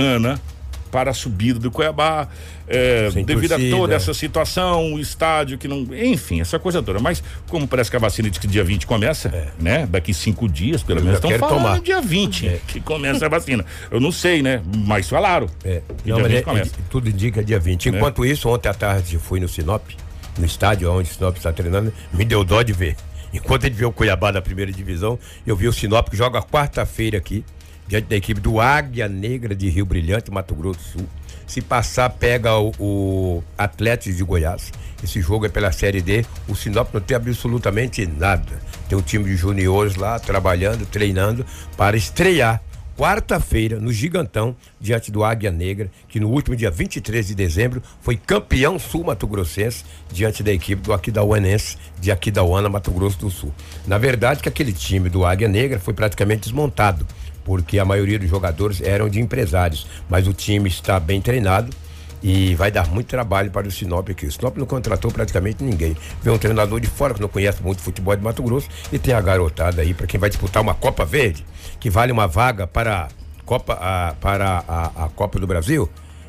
[0.90, 2.26] para a subida do Cuiabá,
[2.66, 3.56] é, devido torcida.
[3.56, 5.87] a toda essa situação, o estádio que não.
[5.94, 6.98] Enfim, essa coisa toda.
[6.98, 9.48] Mas, como parece que a vacina diz que dia 20 começa, é.
[9.61, 9.87] né?
[9.87, 11.80] Daqui cinco dias, pelo menos, estão falando tomar.
[11.80, 12.61] dia 20 é.
[12.66, 13.64] que começa a vacina.
[13.90, 14.62] Eu não sei, né?
[14.87, 15.48] Mas falaram.
[15.64, 15.82] É.
[16.04, 16.72] Não, mas é, começa.
[16.88, 17.90] tudo indica dia 20.
[17.90, 17.92] É.
[17.92, 19.82] Enquanto isso, ontem à tarde fui no Sinop,
[20.38, 22.96] no estádio onde o Sinop está treinando, me deu dó de ver.
[23.35, 27.18] Enquanto ele vê o Cuiabá na primeira divisão, eu vi o Sinop que joga quarta-feira
[27.18, 27.44] aqui
[27.87, 31.09] diante da equipe do Águia Negra de Rio Brilhante, Mato Grosso do Sul.
[31.46, 34.72] Se passar, pega o, o Atlético de Goiás.
[35.03, 36.25] Esse jogo é pela Série D.
[36.49, 38.61] O Sinop não tem absolutamente nada.
[38.88, 41.46] Tem um time de juniores lá trabalhando, treinando
[41.77, 42.61] para estrear
[42.96, 48.16] quarta-feira no Gigantão, diante do Águia Negra, que no último dia 23 de dezembro foi
[48.16, 53.53] campeão sul-mato-grossense diante da equipe do Aquidauanense de Aquidauana, Mato Grosso do Sul.
[53.87, 57.07] Na verdade, que aquele time do Águia Negra foi praticamente desmontado
[57.46, 61.70] porque a maioria dos jogadores eram de empresários, mas o time está bem treinado
[62.20, 64.26] e vai dar muito trabalho para o Sinop aqui.
[64.26, 65.96] O Sinop não contratou praticamente ninguém.
[66.20, 69.14] Vem um treinador de fora que não conhece muito futebol de Mato Grosso e tem
[69.14, 71.46] a garotada aí para quem vai disputar uma Copa Verde,
[71.78, 73.06] que vale uma vaga para
[73.44, 75.88] Copa a, para a, a Copa do Brasil.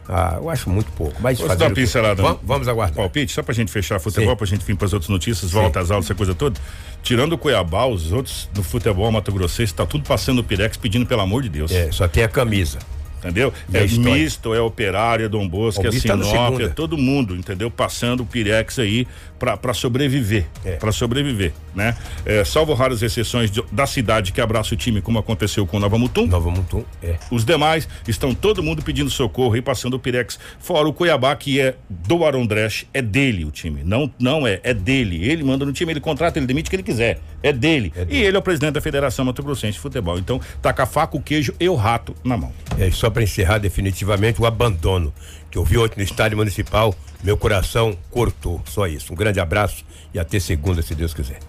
[0.09, 1.15] Ah, eu acho muito pouco.
[1.19, 2.21] Mas fazer dar uma pincelada.
[2.21, 2.95] Vamos, vamos aguardar.
[2.95, 4.37] Palpite, só pra gente fechar futebol, Sim.
[4.37, 6.59] pra gente vir para as outras notícias, volta às aulas, essa coisa toda.
[7.03, 11.05] Tirando o Cuiabá, os outros do futebol Mato Grossense, tá tudo passando o Pirex pedindo
[11.05, 11.71] pelo amor de Deus.
[11.71, 12.79] É, só tem a camisa
[13.19, 13.53] entendeu?
[13.73, 17.69] é misto, é operário, é Dom Bosco, é Sinop, é todo mundo, entendeu?
[17.69, 20.73] Passando o Pirex aí para sobreviver, é.
[20.73, 21.95] para sobreviver, né?
[22.25, 25.97] É, salvo raras exceções de, da cidade que abraça o time, como aconteceu com Nova
[25.97, 26.25] Mutum.
[26.25, 27.17] Nova Mutum, é.
[27.29, 30.39] Os demais estão todo mundo pedindo socorro e passando o Pirex.
[30.59, 33.83] Fora o Cuiabá, que é do Arondreche, é dele o time.
[33.83, 35.23] Não, não é, é dele.
[35.23, 37.19] Ele manda no time, ele contrata, ele demite o que ele quiser.
[37.43, 37.93] É dele.
[37.95, 38.19] É dele.
[38.19, 40.17] E ele é o presidente da Federação Mato Grossense de Futebol.
[40.17, 42.51] Então, tá com a faca, o queijo e o rato na mão.
[42.79, 45.13] É, só para encerrar definitivamente o abandono
[45.49, 46.93] que eu vi ontem no estádio municipal,
[47.23, 48.61] meu coração cortou.
[48.65, 49.13] Só isso.
[49.13, 51.39] Um grande abraço e até segunda, se Deus quiser.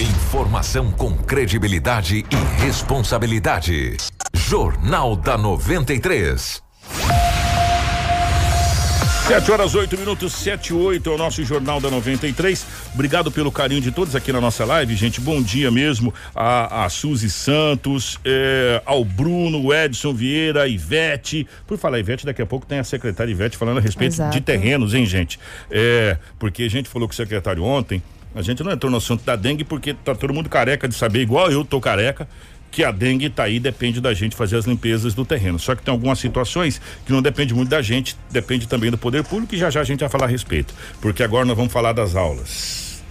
[0.00, 3.96] Informação com credibilidade e responsabilidade.
[4.34, 6.60] Jornal da 93.
[9.30, 12.66] 7 horas 8 minutos, 7 e 8 é o nosso Jornal da 93.
[12.92, 15.20] Obrigado pelo carinho de todos aqui na nossa live, gente.
[15.20, 21.46] Bom dia mesmo a, a Suzy Santos, é, ao Bruno, Edson Vieira, Ivete.
[21.64, 24.32] Por falar Ivete, daqui a pouco tem a secretária Ivete falando a respeito Exato.
[24.32, 25.38] de terrenos, hein, gente?
[25.70, 28.02] É, porque a gente falou com o secretário ontem.
[28.34, 31.20] A gente não entrou no assunto da dengue porque tá todo mundo careca de saber,
[31.20, 32.26] igual eu tô careca
[32.70, 35.58] que a dengue está aí, depende da gente fazer as limpezas do terreno.
[35.58, 39.24] Só que tem algumas situações que não depende muito da gente, depende também do poder
[39.24, 40.74] público e já já a gente vai falar a respeito.
[41.00, 43.02] Porque agora nós vamos falar das aulas.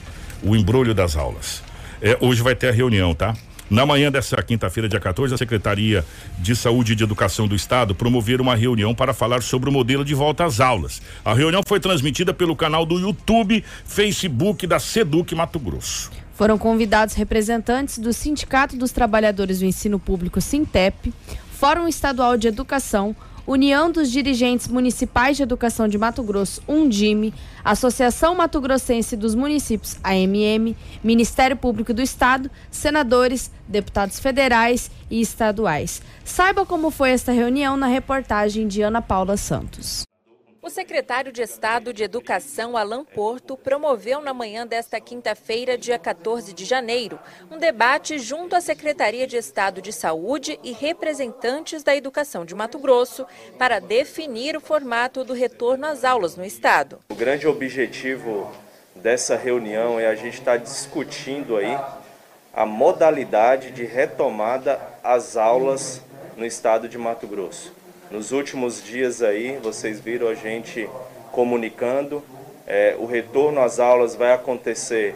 [0.41, 1.62] O embrulho das aulas.
[2.02, 3.36] É, hoje vai ter a reunião, tá?
[3.69, 6.04] Na manhã dessa quinta-feira, dia 14, a Secretaria
[6.39, 10.04] de Saúde e de Educação do Estado promoveram uma reunião para falar sobre o modelo
[10.04, 11.00] de volta às aulas.
[11.24, 16.10] A reunião foi transmitida pelo canal do YouTube, Facebook da Seduc Mato Grosso.
[16.39, 21.13] Foram convidados representantes do Sindicato dos Trabalhadores do Ensino Público Sintep,
[21.52, 23.13] Fórum Estadual de Educação,
[23.45, 29.97] União dos Dirigentes Municipais de Educação de Mato Grosso, Undime, Associação Mato Grossense dos Municípios,
[30.02, 36.02] AMM, Ministério Público do Estado, senadores, deputados federais e estaduais.
[36.23, 40.09] Saiba como foi esta reunião na reportagem de Ana Paula Santos.
[40.70, 46.54] O secretário de Estado de Educação, Alan Porto, promoveu na manhã desta quinta-feira, dia 14
[46.54, 47.18] de janeiro,
[47.50, 52.78] um debate junto à Secretaria de Estado de Saúde e representantes da educação de Mato
[52.78, 53.26] Grosso
[53.58, 57.00] para definir o formato do retorno às aulas no Estado.
[57.10, 58.52] O grande objetivo
[58.94, 61.76] dessa reunião é a gente estar discutindo aí
[62.54, 66.00] a modalidade de retomada às aulas
[66.38, 67.79] no Estado de Mato Grosso.
[68.12, 70.89] Nos últimos dias aí, vocês viram a gente
[71.32, 72.24] comunicando,
[72.65, 75.13] é, o retorno às aulas vai acontecer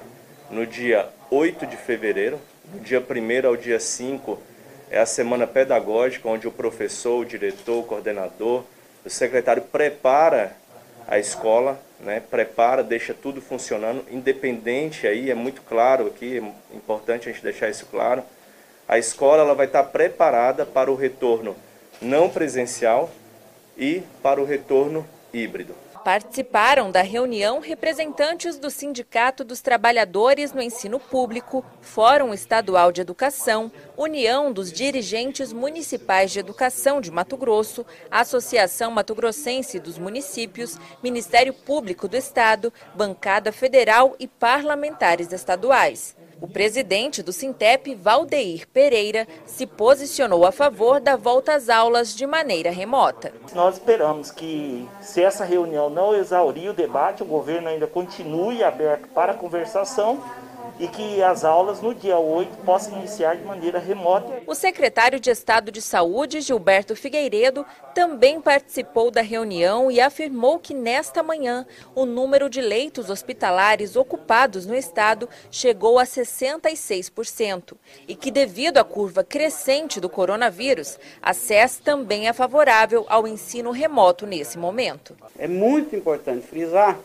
[0.51, 4.39] no dia 8 de fevereiro, do dia 1 ao dia 5
[4.91, 8.63] é a semana pedagógica, onde o professor, o diretor, o coordenador,
[9.03, 10.55] o secretário prepara
[11.07, 17.27] a escola, né, prepara, deixa tudo funcionando, independente aí, é muito claro aqui, é importante
[17.27, 18.23] a gente deixar isso claro,
[18.87, 21.55] a escola ela vai estar preparada para o retorno
[22.03, 23.09] não presencial,
[23.77, 25.75] e para o retorno híbrido.
[26.03, 33.71] Participaram da reunião representantes do Sindicato dos Trabalhadores no Ensino Público, Fórum Estadual de Educação,
[33.95, 41.53] União dos Dirigentes Municipais de Educação de Mato Grosso, Associação Mato Grossense dos Municípios, Ministério
[41.53, 46.17] Público do Estado, Bancada Federal e parlamentares estaduais.
[46.43, 52.27] O presidente do Sintep, Valdeir Pereira, se posicionou a favor da volta às aulas de
[52.27, 53.31] maneira remota.
[53.55, 59.07] Nós esperamos que, se essa reunião não exaurir o debate, o governo ainda continue aberto
[59.13, 60.21] para conversação
[60.79, 64.41] e que as aulas no dia 8 possam iniciar de maneira remota.
[64.47, 70.73] O secretário de Estado de Saúde, Gilberto Figueiredo, também participou da reunião e afirmou que
[70.73, 77.75] nesta manhã o número de leitos hospitalares ocupados no estado chegou a 66%
[78.07, 83.71] e que devido à curva crescente do coronavírus, a SES também é favorável ao ensino
[83.71, 85.15] remoto nesse momento.
[85.37, 86.97] É muito importante frisar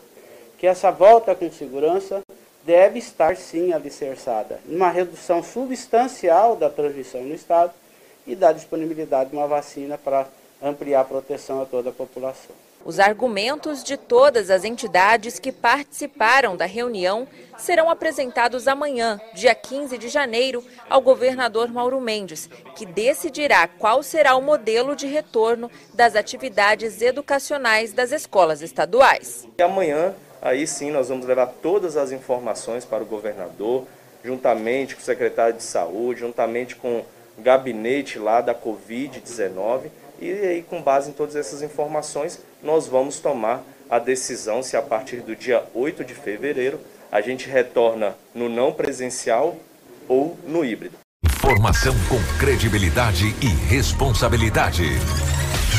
[0.57, 2.21] que essa volta com segurança
[2.63, 7.73] deve estar sim alicerçada numa redução substancial da transmissão no Estado
[8.27, 10.27] e da disponibilidade de uma vacina para
[10.61, 12.55] ampliar a proteção a toda a população.
[12.85, 19.97] Os argumentos de todas as entidades que participaram da reunião serão apresentados amanhã, dia 15
[19.97, 26.15] de janeiro, ao governador Mauro Mendes, que decidirá qual será o modelo de retorno das
[26.15, 29.45] atividades educacionais das escolas estaduais.
[29.57, 33.85] E amanhã Aí sim nós vamos levar todas as informações para o governador,
[34.23, 37.03] juntamente com o secretário de saúde, juntamente com
[37.37, 39.89] o gabinete lá da Covid-19.
[40.21, 44.81] E aí, com base em todas essas informações, nós vamos tomar a decisão se a
[44.81, 46.79] partir do dia 8 de fevereiro
[47.11, 49.57] a gente retorna no não presencial
[50.07, 50.97] ou no híbrido.
[51.25, 54.83] Informação com credibilidade e responsabilidade.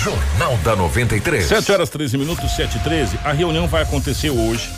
[0.03, 1.45] Jornal da 93.
[1.45, 3.19] 7 horas 13 minutos, 7 e 13.
[3.23, 4.71] A reunião vai acontecer hoje,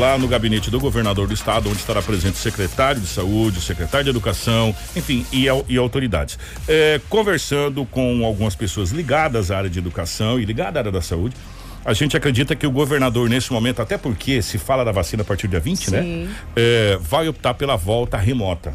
[0.00, 3.62] lá no gabinete do governador do estado, onde estará presente o secretário de saúde, o
[3.62, 6.36] secretário de educação, enfim, e, e autoridades.
[6.66, 11.02] É, conversando com algumas pessoas ligadas à área de educação e ligadas à área da
[11.02, 11.36] saúde.
[11.84, 15.24] A gente acredita que o governador, nesse momento, até porque se fala da vacina a
[15.24, 16.02] partir do dia 20, né?
[16.02, 16.24] Sim.
[16.24, 16.34] né?
[16.56, 18.74] É, vai optar pela volta remota.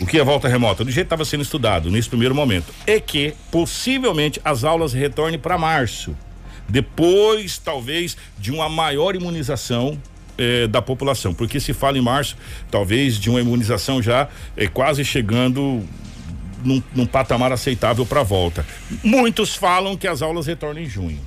[0.00, 0.82] O que é volta remota?
[0.82, 2.72] Do jeito que estava sendo estudado nesse primeiro momento.
[2.86, 6.16] É que possivelmente as aulas retornem para março.
[6.66, 9.98] Depois, talvez, de uma maior imunização
[10.38, 11.34] eh, da população.
[11.34, 12.36] Porque se fala em março,
[12.70, 15.84] talvez de uma imunização já eh, quase chegando
[16.64, 18.64] num, num patamar aceitável para a volta.
[19.04, 21.20] Muitos falam que as aulas retornam em junho.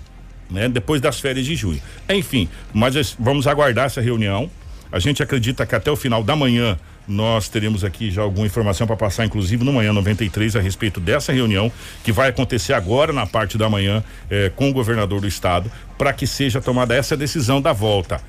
[0.50, 0.68] Né?
[0.68, 1.82] Depois das férias de junho.
[2.10, 4.50] Enfim, mas vamos aguardar essa reunião.
[4.92, 6.78] A gente acredita que até o final da manhã
[7.08, 11.34] nós teremos aqui já alguma informação para passar, inclusive no manhã 93, a respeito dessa
[11.34, 11.72] reunião
[12.04, 16.14] que vai acontecer agora na parte da manhã eh, com o governador do estado, para
[16.14, 18.22] que seja tomada essa decisão da volta,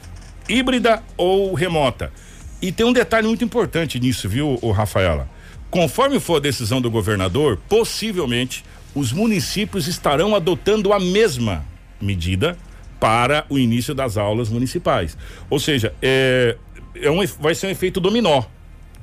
[0.48, 2.12] híbrida ou remota.
[2.60, 5.28] E tem um detalhe muito importante nisso, viu, Rafaela?
[5.70, 11.64] Conforme for a decisão do governador, possivelmente os municípios estarão adotando a mesma
[12.00, 12.56] medida
[12.98, 15.16] para o início das aulas municipais.
[15.50, 16.56] Ou seja, é,
[16.94, 18.44] é um, vai ser um efeito dominó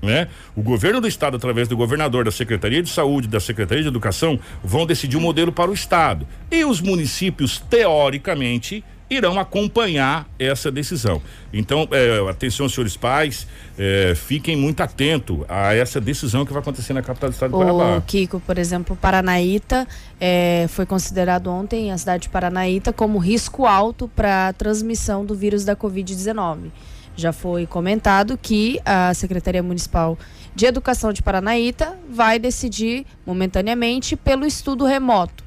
[0.01, 0.27] né?
[0.55, 4.39] O governo do estado, através do governador, da Secretaria de Saúde, da Secretaria de Educação,
[4.63, 6.27] vão decidir o um modelo para o estado.
[6.49, 11.21] E os municípios, teoricamente, irão acompanhar essa decisão.
[11.51, 13.45] Então, é, atenção, senhores pais,
[13.77, 17.57] é, fiquem muito atentos a essa decisão que vai acontecer na capital do estado do
[17.57, 17.97] Paraná.
[17.97, 19.85] O Kiko, por exemplo, Paranaíta
[20.19, 25.35] é, foi considerado ontem a cidade de Paranaíta como risco alto para a transmissão do
[25.35, 26.71] vírus da Covid-19.
[27.15, 30.17] Já foi comentado que a Secretaria Municipal
[30.55, 35.43] de Educação de Paranaíta vai decidir momentaneamente pelo estudo remoto,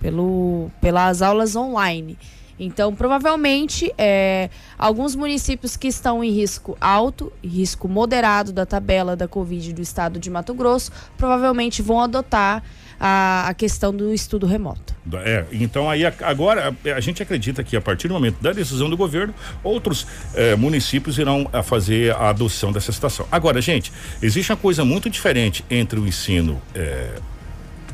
[0.00, 2.18] pelo, pelas aulas online.
[2.58, 9.28] Então, provavelmente, é, alguns municípios que estão em risco alto, risco moderado da tabela da
[9.28, 12.64] Covid do estado de Mato Grosso, provavelmente vão adotar
[12.98, 14.94] a, a questão do estudo remoto.
[15.24, 18.96] É, então aí agora a gente acredita que a partir do momento da decisão do
[18.96, 23.26] governo, outros eh, municípios irão a fazer a adoção dessa situação.
[23.30, 27.14] Agora, gente, existe uma coisa muito diferente entre o ensino eh,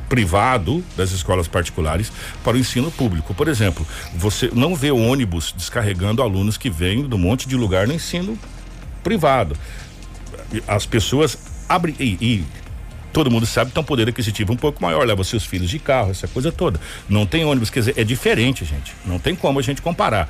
[0.08, 2.10] privado das escolas particulares
[2.42, 3.34] para o ensino público.
[3.34, 7.94] Por exemplo, você não vê ônibus descarregando alunos que vêm do monte de lugar no
[7.94, 8.38] ensino
[9.02, 9.56] privado.
[10.66, 11.38] As pessoas
[11.68, 12.44] abrem e, e
[13.14, 15.78] todo mundo sabe que tem um poder aquisitivo um pouco maior, leva seus filhos de
[15.78, 16.80] carro, essa coisa toda.
[17.08, 18.92] Não tem ônibus, quer dizer, é diferente, gente.
[19.06, 20.28] Não tem como a gente comparar.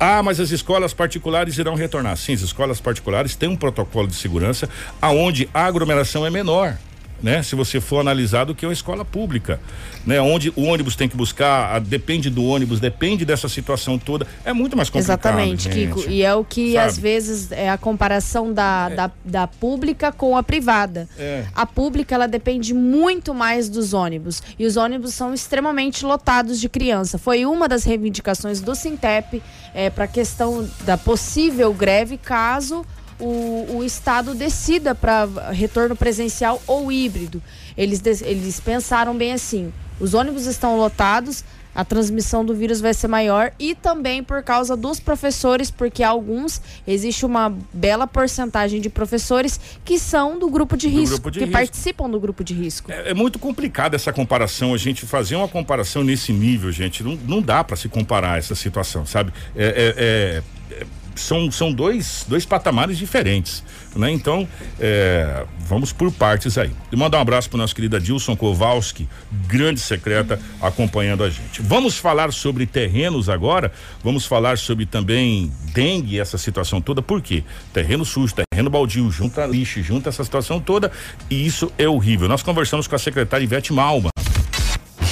[0.00, 2.16] Ah, mas as escolas particulares irão retornar.
[2.16, 4.68] Sim, as escolas particulares têm um protocolo de segurança
[5.00, 6.76] aonde a aglomeração é menor.
[7.22, 7.42] Né?
[7.42, 9.60] Se você for analisar do que é uma escola pública,
[10.06, 10.20] né?
[10.20, 14.76] Onde o ônibus tem que buscar, depende do ônibus, depende dessa situação toda, é muito
[14.76, 15.18] mais complicado.
[15.18, 16.10] Exatamente, gente, Kiko.
[16.10, 16.86] E é o que sabe?
[16.86, 21.08] às vezes é a comparação da, da, da pública com a privada.
[21.18, 21.44] É.
[21.54, 26.68] A pública ela depende muito mais dos ônibus e os ônibus são extremamente lotados de
[26.68, 27.18] criança.
[27.18, 29.42] Foi uma das reivindicações do Sintep
[29.74, 32.84] é, para a questão da possível greve caso
[33.18, 37.42] o, o Estado decida para retorno presencial ou híbrido.
[37.76, 43.06] Eles, eles pensaram bem assim: os ônibus estão lotados, a transmissão do vírus vai ser
[43.06, 49.60] maior e também por causa dos professores, porque alguns existe uma bela porcentagem de professores
[49.84, 51.58] que são do grupo de Do risco, grupo de que risco.
[51.58, 52.90] participam do grupo de risco.
[52.90, 57.02] É, é muito complicado essa comparação, a gente fazer uma comparação nesse nível, gente.
[57.02, 59.30] Não, não dá para se comparar essa situação, sabe?
[59.54, 63.62] É, é- é- é- são, são dois, dois patamares diferentes,
[63.94, 64.10] né?
[64.10, 64.46] Então,
[64.78, 66.70] é, vamos por partes aí.
[66.92, 69.08] E mandar um abraço para nosso querido Dilson Kowalski,
[69.46, 71.62] grande secreta, acompanhando a gente.
[71.62, 77.42] Vamos falar sobre terrenos agora, vamos falar sobre também dengue, essa situação toda, por quê?
[77.72, 80.92] Terreno sujo, terreno baldio, junta lixo, junta essa situação toda,
[81.30, 82.28] e isso é horrível.
[82.28, 84.10] Nós conversamos com a secretária Ivete Malma.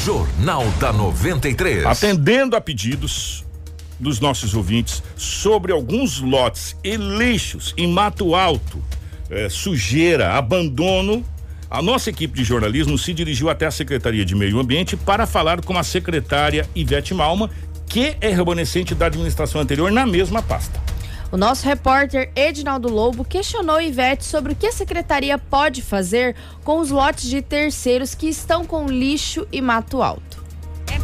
[0.05, 1.87] Jornal da 93.
[1.87, 3.43] Atendendo a pedidos
[3.98, 8.83] dos nossos ouvintes sobre alguns lotes e lixos em Mato Alto,
[9.30, 11.24] eh, sujeira, abandono,
[11.70, 15.61] a nossa equipe de jornalismo se dirigiu até a Secretaria de Meio Ambiente para falar
[15.61, 17.50] com a secretária Ivete Malma,
[17.88, 20.80] que é remanescente da administração anterior na mesma pasta.
[21.33, 26.78] O nosso repórter Edinaldo Lobo questionou Ivete sobre o que a secretaria pode fazer com
[26.78, 30.43] os lotes de terceiros que estão com lixo e mato alto.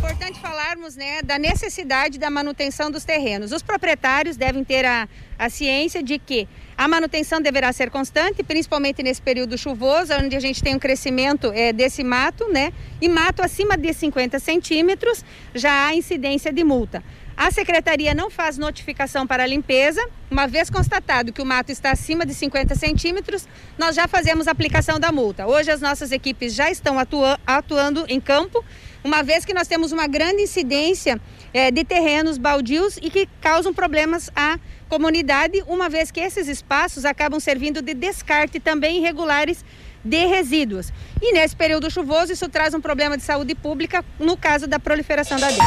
[0.03, 3.53] É importante falarmos né, da necessidade da manutenção dos terrenos.
[3.53, 5.07] Os proprietários devem ter a,
[5.39, 10.41] a ciência de que a manutenção deverá ser constante, principalmente nesse período chuvoso, onde a
[10.41, 12.73] gente tem um crescimento eh, desse mato, né?
[13.01, 15.23] E mato acima de 50 centímetros
[15.55, 17.05] já há incidência de multa.
[17.37, 20.03] A secretaria não faz notificação para a limpeza.
[20.31, 23.47] Uma vez constatado que o mato está acima de 50 centímetros,
[23.79, 25.47] nós já fazemos a aplicação da multa.
[25.47, 28.63] Hoje as nossas equipes já estão atua- atuando em campo,
[29.03, 31.21] uma vez que nós temos uma grande incidência
[31.53, 34.59] eh, de terrenos baldios e que causam problemas à
[34.89, 39.65] comunidade, uma vez que esses espaços acabam servindo de descarte também irregulares
[40.05, 40.93] de resíduos.
[41.21, 45.39] E nesse período chuvoso, isso traz um problema de saúde pública no caso da proliferação
[45.39, 45.61] da dengue.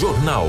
[0.00, 0.46] Jornal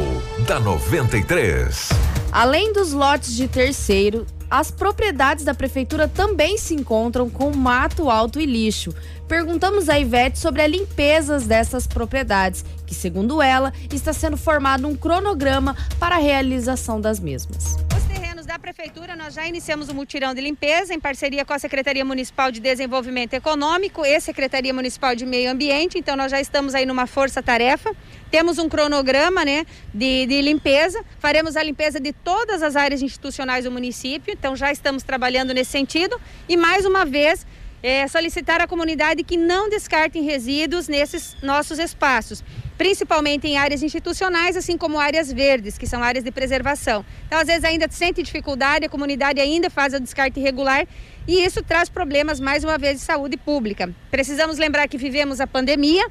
[0.48, 1.90] da 93.
[2.32, 8.40] Além dos lotes de terceiro, as propriedades da prefeitura também se encontram com mato alto
[8.40, 8.94] e lixo.
[9.30, 14.96] Perguntamos a Ivete sobre a limpeza dessas propriedades, que, segundo ela, está sendo formado um
[14.96, 17.78] cronograma para a realização das mesmas.
[18.50, 22.52] Da prefeitura, nós já iniciamos o mutirão de limpeza em parceria com a Secretaria Municipal
[22.52, 26.00] de Desenvolvimento Econômico e Secretaria Municipal de Meio Ambiente.
[26.00, 27.96] Então, nós já estamos aí numa força-tarefa.
[28.32, 31.06] Temos um cronograma né, de, de limpeza.
[31.20, 34.34] Faremos a limpeza de todas as áreas institucionais do município.
[34.34, 36.20] Então, já estamos trabalhando nesse sentido.
[36.48, 37.46] E, mais uma vez,
[37.82, 42.44] é, solicitar à comunidade que não descartem resíduos nesses nossos espaços,
[42.78, 47.06] principalmente em áreas institucionais, assim como áreas verdes, que são áreas de preservação.
[47.28, 50.88] Então, às vezes, ainda sente dificuldade, a comunidade ainda faz o descarte irregular
[51.28, 53.94] e isso traz problemas, mais uma vez, de saúde pública.
[54.10, 56.06] Precisamos lembrar que vivemos a pandemia,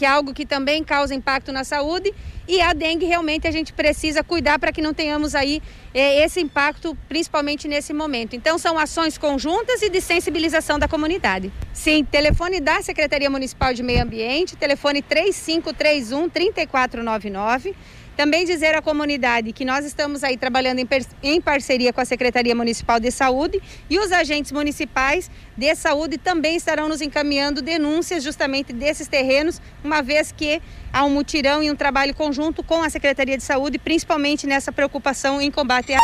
[0.00, 2.14] que é algo que também causa impacto na saúde,
[2.48, 5.60] e a dengue realmente a gente precisa cuidar para que não tenhamos aí
[5.92, 8.34] eh, esse impacto, principalmente nesse momento.
[8.34, 11.52] Então, são ações conjuntas e de sensibilização da comunidade.
[11.74, 17.76] Sim, telefone da Secretaria Municipal de Meio Ambiente, telefone 3531 3499.
[18.16, 22.04] Também dizer à comunidade que nós estamos aí trabalhando em, per- em parceria com a
[22.04, 28.22] Secretaria Municipal de Saúde e os agentes municipais de saúde também estarão nos encaminhando denúncias
[28.22, 30.60] justamente desses terrenos, uma vez que
[30.92, 35.40] há um mutirão e um trabalho conjunto com a Secretaria de Saúde, principalmente nessa preocupação
[35.40, 35.98] em combate à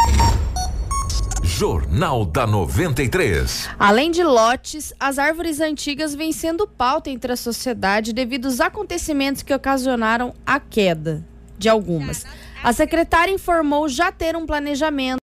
[1.42, 3.68] Jornal da 93.
[3.78, 9.42] Além de lotes, as árvores antigas vêm sendo pauta entre a sociedade devido aos acontecimentos
[9.42, 11.24] que ocasionaram a queda
[11.58, 12.24] de algumas.
[12.62, 15.25] A secretária informou já ter um planejamento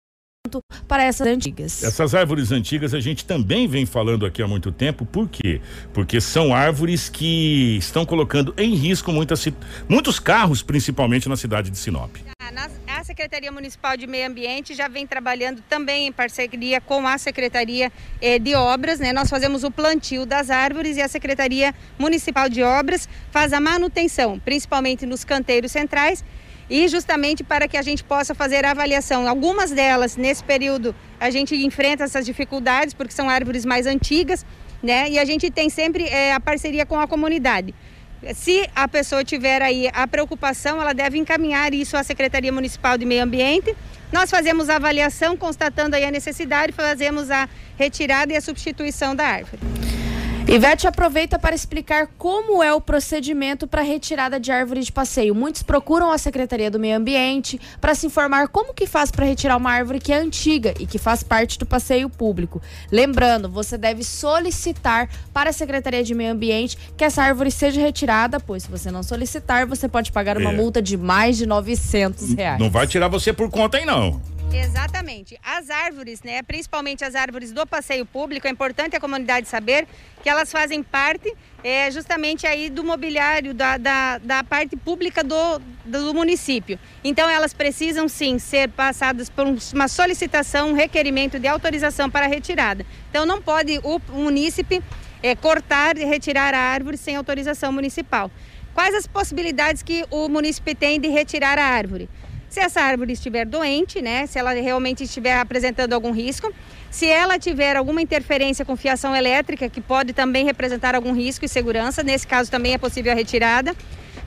[0.87, 1.83] para essas antigas.
[1.83, 5.61] Essas árvores antigas a gente também vem falando aqui há muito tempo, por quê?
[5.93, 9.45] Porque são árvores que estão colocando em risco muitas,
[9.89, 12.15] muitos carros, principalmente na cidade de Sinop.
[12.41, 17.05] A nas- A Secretaria Municipal de Meio Ambiente já vem trabalhando também em parceria com
[17.05, 19.11] a Secretaria eh, de Obras, né?
[19.13, 24.39] Nós fazemos o plantio das árvores e a Secretaria Municipal de Obras faz a manutenção,
[24.39, 26.23] principalmente nos canteiros centrais
[26.69, 29.27] e justamente para que a gente possa fazer a avaliação.
[29.27, 34.45] Algumas delas, nesse período, a gente enfrenta essas dificuldades porque são árvores mais antigas,
[34.81, 35.09] né?
[35.09, 37.73] E a gente tem sempre é, a parceria com a comunidade.
[38.33, 43.05] Se a pessoa tiver aí a preocupação, ela deve encaminhar isso à Secretaria Municipal de
[43.05, 43.75] Meio Ambiente.
[44.11, 47.47] Nós fazemos a avaliação, constatando aí a necessidade, fazemos a
[47.77, 49.59] retirada e a substituição da árvore.
[50.47, 55.33] Ivete aproveita para explicar como é o procedimento para retirada de árvore de passeio.
[55.33, 59.57] Muitos procuram a Secretaria do Meio Ambiente para se informar como que faz para retirar
[59.57, 62.61] uma árvore que é antiga e que faz parte do passeio público.
[62.91, 68.39] Lembrando, você deve solicitar para a Secretaria de Meio Ambiente que essa árvore seja retirada,
[68.39, 70.55] pois se você não solicitar, você pode pagar uma é.
[70.55, 72.59] multa de mais de 900 reais.
[72.59, 74.21] Não vai tirar você por conta aí não.
[74.57, 75.37] Exatamente.
[75.43, 79.87] As árvores, né, principalmente as árvores do passeio público, é importante a comunidade saber
[80.23, 81.33] que elas fazem parte
[81.63, 86.79] é, justamente aí do mobiliário, da, da, da parte pública do, do município.
[87.03, 92.85] Então elas precisam sim ser passadas por uma solicitação, um requerimento de autorização para retirada.
[93.09, 94.81] Então não pode o munícipe
[95.21, 98.31] é, cortar e retirar a árvore sem autorização municipal.
[98.73, 102.09] Quais as possibilidades que o município tem de retirar a árvore?
[102.55, 106.53] Se essa árvore estiver doente, né, se ela realmente estiver apresentando algum risco,
[106.89, 111.49] se ela tiver alguma interferência com fiação elétrica, que pode também representar algum risco e
[111.49, 113.75] segurança, nesse caso também é possível a retirada.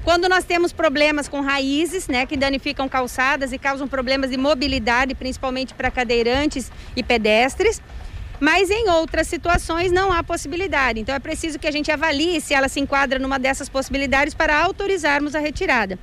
[0.05, 5.15] Quando nós temos problemas com raízes, né, que danificam calçadas e causam problemas de mobilidade,
[5.15, 7.81] principalmente para cadeirantes e pedestres,
[8.39, 11.01] mas em outras situações não há possibilidade.
[11.01, 14.55] Então é preciso que a gente avalie se ela se enquadra numa dessas possibilidades para
[14.63, 15.99] autorizarmos a retirada.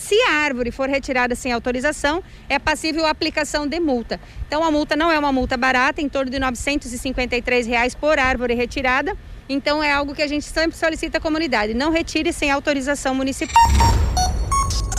[0.00, 4.18] Se a árvore for retirada sem autorização, é passível a aplicação de multa.
[4.46, 8.54] Então a multa não é uma multa barata, em torno de 953 reais por árvore
[8.54, 9.14] retirada.
[9.46, 13.62] Então é algo que a gente sempre solicita à comunidade, não retire sem autorização municipal.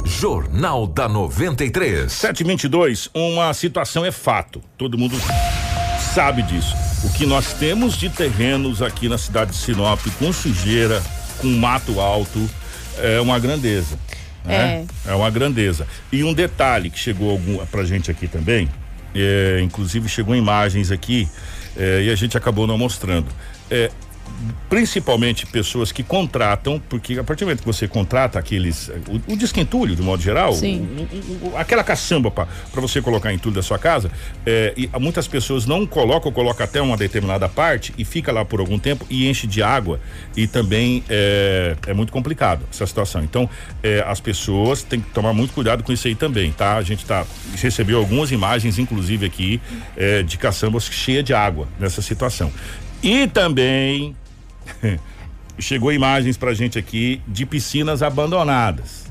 [0.05, 2.11] Jornal da 93.
[2.11, 4.61] 722, uma situação é fato.
[4.77, 5.15] Todo mundo
[6.13, 6.75] sabe disso.
[7.03, 11.01] O que nós temos de terrenos aqui na cidade de Sinop com sujeira,
[11.39, 12.47] com mato alto,
[12.99, 13.97] é uma grandeza.
[14.45, 14.85] Né?
[15.05, 15.11] É.
[15.11, 15.87] é uma grandeza.
[16.11, 18.69] E um detalhe que chegou algum, pra gente aqui também,
[19.15, 21.27] é, inclusive chegou imagens aqui
[21.77, 23.27] é, e a gente acabou não mostrando.
[23.69, 23.89] É,
[24.69, 28.89] principalmente pessoas que contratam, porque a partir do momento que você contrata aqueles.
[29.07, 33.55] O, o desquentulho, de modo geral, o, o, aquela caçamba para você colocar em tudo
[33.55, 34.09] da sua casa,
[34.45, 38.59] é, e muitas pessoas não colocam, colocam até uma determinada parte e fica lá por
[38.59, 39.99] algum tempo e enche de água.
[40.35, 43.23] E também é, é muito complicado essa situação.
[43.23, 43.49] Então,
[43.83, 46.77] é, as pessoas têm que tomar muito cuidado com isso aí também, tá?
[46.77, 49.61] A gente tá, recebeu algumas imagens, inclusive aqui,
[50.25, 52.51] de caçambas cheia de água nessa situação.
[53.03, 54.15] E também
[55.57, 59.05] chegou imagens pra gente aqui de piscinas abandonadas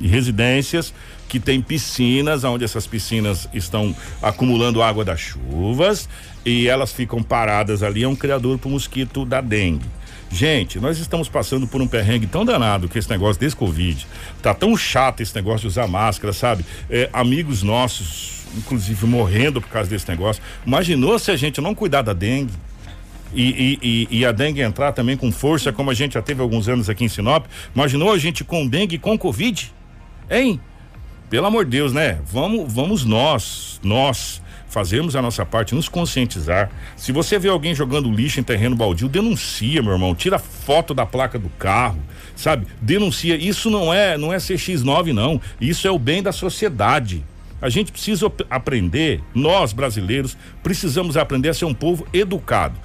[0.00, 0.92] e residências
[1.28, 6.08] que tem piscinas, onde essas piscinas estão acumulando água das chuvas
[6.44, 9.86] e elas ficam paradas ali, é um criador para o mosquito da dengue.
[10.30, 14.06] Gente, nós estamos passando por um perrengue tão danado que esse negócio desse Covid.
[14.42, 16.64] Tá tão chato esse negócio de usar máscara, sabe?
[16.90, 20.42] É, amigos nossos, inclusive, morrendo por causa desse negócio.
[20.66, 22.52] Imaginou se a gente não cuidar da dengue?
[23.34, 26.68] E, e, e, a dengue entrar também com força, como a gente já teve alguns
[26.68, 27.46] anos aqui em Sinop.
[27.74, 29.72] Imaginou a gente com dengue com Covid?
[30.30, 30.60] Hein?
[31.28, 32.20] Pelo amor de Deus, né?
[32.24, 36.70] Vamos, vamos nós, nós fazermos a nossa parte, nos conscientizar.
[36.96, 40.14] Se você vê alguém jogando lixo em terreno baldio, denuncia, meu irmão.
[40.14, 41.98] Tira foto da placa do carro,
[42.34, 42.66] sabe?
[42.80, 43.36] Denuncia.
[43.36, 45.40] Isso não é, não é CX9 não.
[45.60, 47.24] Isso é o bem da sociedade.
[47.60, 52.78] A gente precisa aprender, nós brasileiros precisamos aprender a ser um povo educado.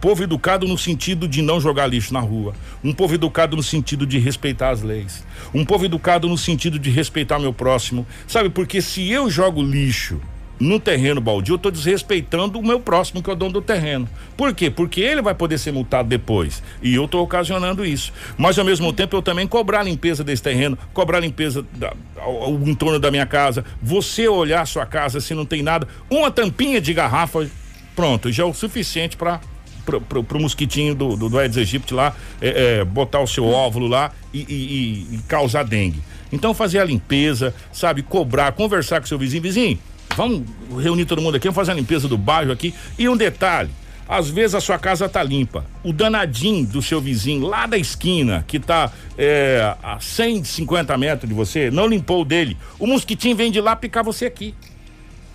[0.00, 2.54] Povo educado no sentido de não jogar lixo na rua.
[2.82, 5.22] Um povo educado no sentido de respeitar as leis.
[5.52, 8.06] Um povo educado no sentido de respeitar meu próximo.
[8.26, 10.18] Sabe, porque se eu jogo lixo
[10.58, 14.08] no terreno baldio, eu estou desrespeitando o meu próximo, que é o dono do terreno.
[14.36, 14.70] Por quê?
[14.70, 16.62] Porque ele vai poder ser multado depois.
[16.82, 18.10] E eu estou ocasionando isso.
[18.38, 21.92] Mas ao mesmo tempo eu também cobrar a limpeza desse terreno, cobrar a limpeza da,
[22.18, 23.66] ao, ao entorno da minha casa.
[23.82, 27.46] Você olhar a sua casa se não tem nada, uma tampinha de garrafa,
[27.94, 29.40] pronto, já é o suficiente para
[29.84, 33.46] pro, pro, pro mosquitinho do, do, do Aedes aegypti lá, é, é, botar o seu
[33.46, 36.00] óvulo lá e, e, e, causar dengue.
[36.32, 39.78] Então fazer a limpeza, sabe, cobrar, conversar com seu vizinho, vizinho,
[40.16, 40.42] vamos
[40.78, 42.74] reunir todo mundo aqui, vamos fazer a limpeza do bairro aqui.
[42.98, 43.70] E um detalhe,
[44.08, 45.64] às vezes a sua casa tá limpa.
[45.84, 51.34] O danadinho do seu vizinho lá da esquina, que tá é, a 150 metros de
[51.34, 52.56] você, não limpou o dele.
[52.78, 54.54] O mosquitinho vem de lá picar você aqui.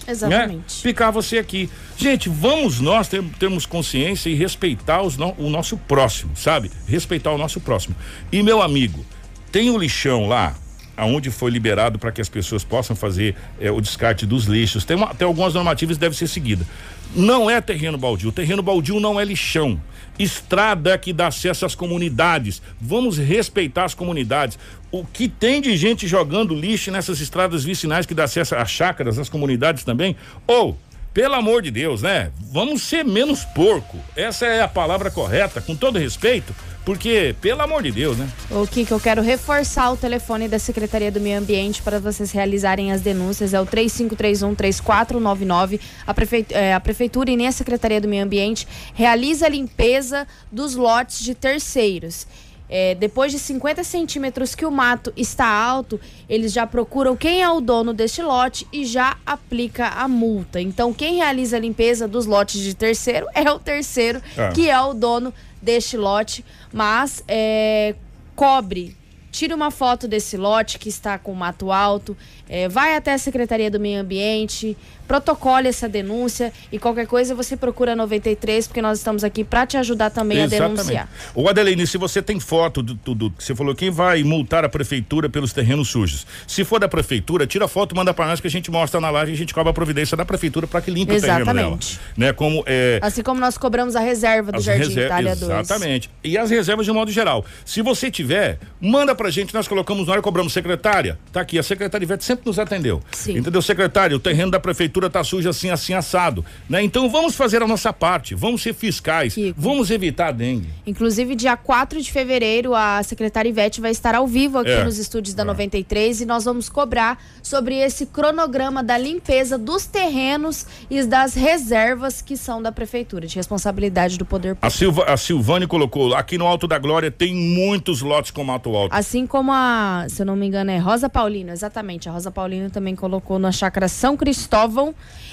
[0.07, 0.55] Exatamente.
[0.55, 0.63] Né?
[0.67, 1.69] Ficar você aqui.
[1.97, 6.71] Gente, vamos nós ter, termos consciência e respeitar os, no, o nosso próximo, sabe?
[6.87, 7.95] Respeitar o nosso próximo.
[8.31, 9.05] E meu amigo,
[9.51, 10.55] tem o lixão lá,
[10.95, 14.85] aonde foi liberado para que as pessoas possam fazer é, o descarte dos lixos.
[14.85, 16.67] Tem, uma, tem algumas normativas que devem ser seguidas.
[17.15, 18.31] Não é terreno baldio.
[18.31, 19.79] Terreno baldio não é lixão.
[20.17, 22.61] Estrada que dá acesso às comunidades.
[22.79, 24.57] Vamos respeitar as comunidades.
[24.91, 29.19] O que tem de gente jogando lixo nessas estradas vicinais que dá acesso às chácaras,
[29.19, 30.15] às comunidades também?
[30.47, 30.77] Ou
[31.15, 32.29] pelo amor de Deus, né?
[32.51, 33.97] Vamos ser menos porco.
[34.17, 36.53] Essa é a palavra correta, com todo respeito,
[36.83, 38.27] porque, pelo amor de Deus, né?
[38.51, 42.91] O que eu quero reforçar o telefone da Secretaria do Meio Ambiente para vocês realizarem
[42.91, 45.79] as denúncias é o 3531-3499.
[46.05, 46.45] A, prefe...
[46.49, 51.23] é, a Prefeitura e nem a Secretaria do Meio Ambiente realiza a limpeza dos lotes
[51.23, 52.27] de terceiros.
[52.69, 57.49] É, depois de 50 centímetros que o mato está alto, eles já procuram quem é
[57.49, 60.59] o dono deste lote e já aplica a multa.
[60.59, 64.49] Então, quem realiza a limpeza dos lotes de terceiro é o terceiro, ah.
[64.49, 66.43] que é o dono deste lote,
[66.73, 67.95] mas é,
[68.35, 68.95] cobre
[69.35, 72.15] tire uma foto desse lote que está com mato alto,
[72.47, 74.77] é, vai até a Secretaria do Meio Ambiente,
[75.07, 79.77] protocole essa denúncia e qualquer coisa você procura 93, porque nós estamos aqui para te
[79.77, 80.63] ajudar também Exatamente.
[80.63, 81.09] a denunciar.
[81.33, 85.29] O Adeline, se você tem foto do tudo, você falou quem vai multar a prefeitura
[85.29, 86.25] pelos terrenos sujos.
[86.47, 89.31] Se for da prefeitura, tira foto, manda para nós que a gente mostra na live
[89.31, 91.41] e a gente cobra a providência da prefeitura para que limpe Exatamente.
[91.41, 91.79] o terreno dela.
[92.17, 92.33] Né?
[92.33, 95.51] Como é Assim como nós cobramos a reserva do Jardim reser Itália 2.
[95.51, 96.09] Exatamente.
[96.23, 97.45] E as reservas de modo geral.
[97.63, 101.17] Se você tiver, manda pra gente, nós colocamos na hora, cobramos secretária.
[101.31, 103.01] Tá aqui, a secretária Ivete sempre nos atendeu.
[103.11, 103.37] Sim.
[103.37, 104.17] Entendeu, secretário?
[104.17, 106.45] O terreno da prefeitura tá sujo assim, assim, assado.
[106.69, 106.83] Né?
[106.83, 109.59] Então vamos fazer a nossa parte, vamos ser fiscais, Kiko.
[109.59, 110.69] vamos evitar a dengue.
[110.85, 114.83] Inclusive, dia 4 de fevereiro, a secretária Ivete vai estar ao vivo aqui é.
[114.83, 115.45] nos estúdios da é.
[115.45, 122.21] 93 e nós vamos cobrar sobre esse cronograma da limpeza dos terrenos e das reservas
[122.21, 124.65] que são da prefeitura, de responsabilidade do poder público.
[124.65, 128.75] A, Silva, a Silvane colocou, aqui no Alto da Glória tem muitos lotes com mato
[128.75, 128.93] alto.
[128.93, 132.09] Assim como a, se eu não me engano, é Rosa Paulino, exatamente.
[132.09, 134.84] A Rosa Paulino também colocou na chácara São Cristóvão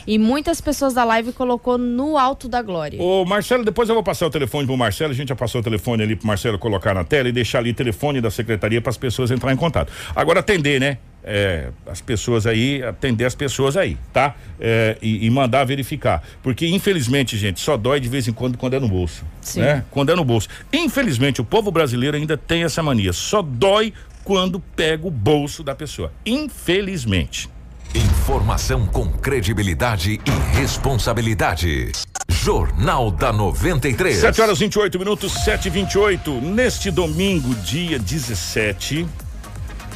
[0.07, 3.01] e muitas pessoas da live colocou no Alto da Glória.
[3.01, 5.65] Ô Marcelo, depois eu vou passar o telefone pro Marcelo, a gente já passou o
[5.65, 8.91] telefone ali pro Marcelo colocar na tela e deixar ali o telefone da secretaria para
[8.91, 9.93] as pessoas entrar em contato.
[10.15, 10.99] Agora atender, né?
[11.25, 14.35] É, as pessoas aí, atender as pessoas aí, tá?
[14.59, 16.21] É, e, e, mandar verificar.
[16.43, 19.25] Porque, infelizmente, gente, só dói de vez em quando quando é no bolso.
[19.41, 19.61] Sim.
[19.61, 19.85] Né?
[19.89, 20.49] Quando é no bolso.
[20.73, 23.13] Infelizmente, o povo brasileiro ainda tem essa mania.
[23.13, 23.95] Só dói
[24.25, 26.13] quando pega o bolso da pessoa.
[26.27, 27.49] Infelizmente.
[27.95, 31.93] Informação com credibilidade e responsabilidade.
[32.27, 34.17] Jornal da 93.
[34.17, 39.07] 7 horas 28 minutos, 7 e 28 Neste domingo, dia 17,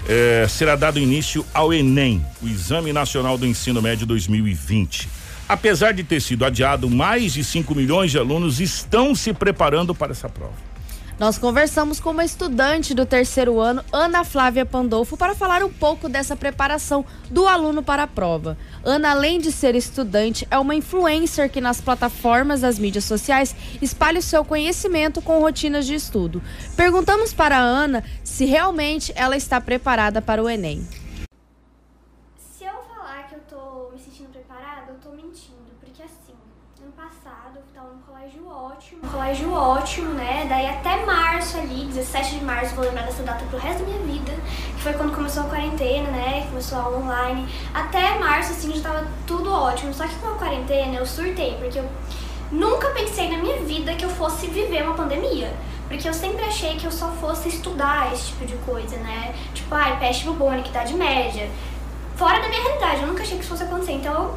[0.07, 5.09] eh, será dado início ao Enem, o Exame Nacional do Ensino Médio 2020.
[5.49, 10.13] Apesar de ter sido adiado, mais de 5 milhões de alunos estão se preparando para
[10.13, 10.53] essa prova.
[11.19, 16.11] Nós conversamos com uma estudante do terceiro ano, Ana Flávia Pandolfo, para falar um pouco
[16.11, 18.59] dessa preparação do aluno para a prova.
[18.85, 24.19] Ana, além de ser estudante, é uma influencer que nas plataformas das mídias sociais espalha
[24.19, 26.43] o seu conhecimento com rotinas de estudo.
[26.77, 30.87] Perguntamos para a Ana se realmente ela está preparada para o Enem.
[38.67, 40.47] Ótimo, um colégio ótimo, né?
[40.49, 44.03] Daí até março ali, 17 de março, vou lembrar dessa data pro resto da minha
[44.03, 44.33] vida,
[44.77, 46.47] que foi quando começou a quarentena, né?
[46.49, 47.49] Começou a aula online.
[47.73, 49.95] Até março, assim, já tava tudo ótimo.
[49.95, 51.89] Só que com a quarentena eu surtei, porque eu
[52.51, 55.53] nunca pensei na minha vida que eu fosse viver uma pandemia.
[55.89, 59.33] Porque eu sempre achei que eu só fosse estudar esse tipo de coisa, né?
[59.55, 61.49] Tipo, ai, peste bubônica, idade média.
[62.17, 63.93] Fora da minha realidade, eu nunca achei que isso fosse acontecer.
[63.93, 64.35] Então,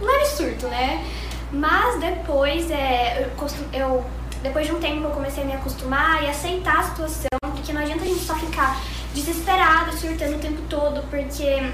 [0.00, 1.04] leve surto, né?
[1.52, 4.04] Mas depois, é, eu, eu,
[4.42, 7.80] depois de um tempo, eu comecei a me acostumar e aceitar a situação, porque não
[7.80, 8.80] adianta a gente só ficar
[9.14, 11.72] desesperado, surtando o tempo todo, porque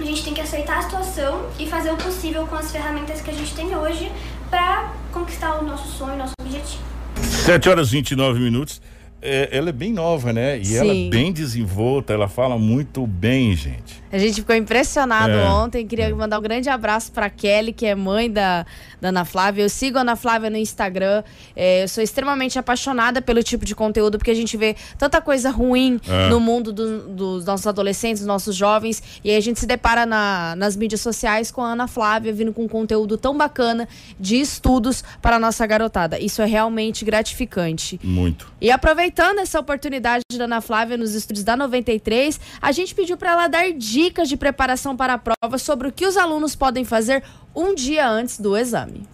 [0.00, 3.30] a gente tem que aceitar a situação e fazer o possível com as ferramentas que
[3.30, 4.10] a gente tem hoje
[4.50, 6.82] para conquistar o nosso sonho, nosso objetivo.
[7.16, 8.80] 7 horas e 29 minutos.
[9.24, 10.58] É, ela é bem nova, né?
[10.58, 10.76] E Sim.
[10.78, 14.02] ela é bem desenvolta, ela fala muito bem, gente.
[14.10, 15.48] A gente ficou impressionado é.
[15.48, 15.86] ontem.
[15.86, 18.66] Queria mandar um grande abraço para Kelly, que é mãe da,
[19.00, 19.62] da Ana Flávia.
[19.62, 21.22] Eu sigo a Ana Flávia no Instagram.
[21.56, 25.50] É, eu sou extremamente apaixonada pelo tipo de conteúdo, porque a gente vê tanta coisa
[25.50, 26.28] ruim é.
[26.28, 29.02] no mundo do, dos nossos adolescentes, dos nossos jovens.
[29.24, 32.52] E aí a gente se depara na, nas mídias sociais com a Ana Flávia vindo
[32.52, 33.88] com um conteúdo tão bacana
[34.20, 36.18] de estudos para a nossa garotada.
[36.18, 37.98] Isso é realmente gratificante.
[38.02, 38.52] Muito.
[38.60, 43.32] E aproveitando essa oportunidade da Ana Flávia nos estúdios da 93, a gente pediu para
[43.32, 46.84] ela dar dicas dicas de preparação para a prova sobre o que os alunos podem
[46.84, 47.22] fazer
[47.54, 49.06] um dia antes do exame.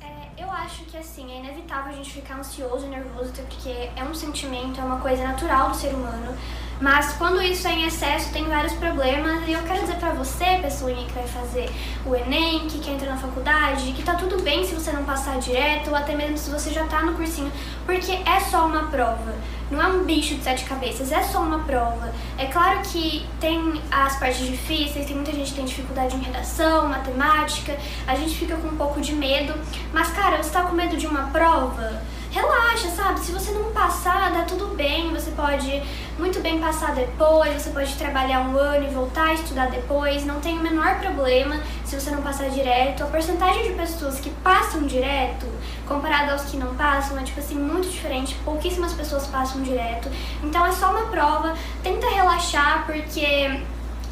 [0.00, 4.04] É, eu acho que assim, é inevitável a gente ficar ansioso e nervoso, porque é
[4.04, 6.36] um sentimento, é uma coisa natural do ser humano.
[6.80, 9.46] Mas quando isso é em excesso, tem vários problemas.
[9.48, 11.68] E eu quero dizer pra você, pessoinha que vai fazer
[12.06, 15.38] o Enem, que quer entrar na faculdade, que tá tudo bem se você não passar
[15.38, 17.50] direto, ou até mesmo se você já tá no cursinho,
[17.84, 19.34] porque é só uma prova.
[19.70, 22.10] Não é um bicho de sete cabeças, é só uma prova.
[22.38, 26.88] É claro que tem as partes difíceis, tem muita gente que tem dificuldade em redação,
[26.88, 27.76] matemática,
[28.06, 29.52] a gente fica com um pouco de medo.
[29.92, 32.00] Mas, cara, você tá com medo de uma prova?
[32.30, 33.20] Relaxa, sabe?
[33.20, 35.82] Se você não passar, dá tudo bem, você pode
[36.18, 40.40] muito bem passar depois, você pode trabalhar um ano e voltar a estudar depois, não
[40.40, 43.04] tem o menor problema se você não passar direto.
[43.04, 45.46] A porcentagem de pessoas que passam direto,
[45.86, 50.10] comparado aos que não passam, é tipo assim, muito diferente, pouquíssimas pessoas passam direto.
[50.42, 53.62] Então é só uma prova, tenta relaxar, porque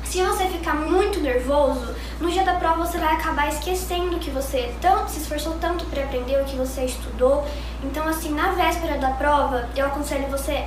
[0.09, 4.72] se você ficar muito nervoso, no dia da prova você vai acabar esquecendo que você
[4.80, 7.44] tanto, se esforçou tanto para aprender o que você estudou.
[7.82, 10.64] Então, assim, na véspera da prova, eu aconselho você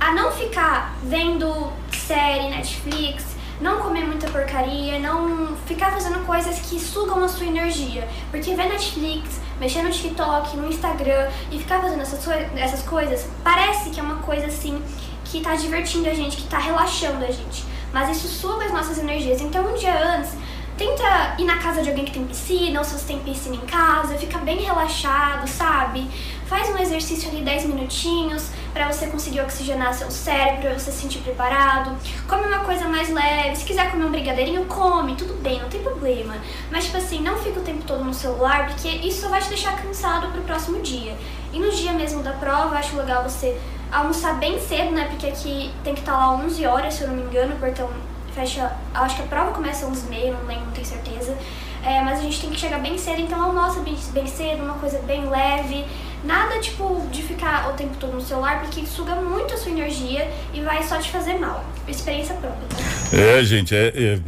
[0.00, 6.80] a não ficar vendo série, Netflix, não comer muita porcaria, não ficar fazendo coisas que
[6.80, 8.08] sugam a sua energia.
[8.30, 12.26] Porque ver Netflix, mexer no TikTok, no Instagram e ficar fazendo essas,
[12.56, 14.82] essas coisas, parece que é uma coisa assim
[15.24, 17.64] que tá divertindo a gente, que tá relaxando a gente.
[17.92, 19.40] Mas isso suga as nossas energias.
[19.40, 20.32] Então, um dia antes,
[20.78, 23.66] tenta ir na casa de alguém que tem piscina, ou se você tem piscina em
[23.66, 26.08] casa, fica bem relaxado, sabe?
[26.46, 31.02] Faz um exercício ali 10 minutinhos para você conseguir oxigenar seu cérebro, para você se
[31.02, 31.96] sentir preparado.
[32.28, 35.82] Come uma coisa mais leve, se quiser comer um brigadeirinho, come, tudo bem, não tem
[35.82, 36.36] problema.
[36.70, 39.48] Mas tipo assim, não fica o tempo todo no celular, porque isso só vai te
[39.48, 41.18] deixar cansado pro próximo dia.
[41.52, 43.60] E no dia mesmo da prova, acho legal você
[43.92, 45.06] almoçar bem cedo, né?
[45.10, 47.90] Porque aqui tem que estar lá 11 horas, se eu não me engano, então
[48.34, 48.72] fecha.
[48.94, 51.36] Acho que a prova começa às 11h30, não lembro, não tenho certeza.
[51.84, 54.74] É, mas a gente tem que chegar bem cedo, então almoça bem, bem cedo, uma
[54.74, 55.84] coisa bem leve.
[56.24, 60.28] Nada tipo de ficar o tempo todo no celular, porque suga muito a sua energia
[60.52, 61.64] e vai só te fazer mal.
[61.86, 62.66] Experiência própria.
[62.68, 63.16] Tá?
[63.16, 64.18] É, gente, é, é,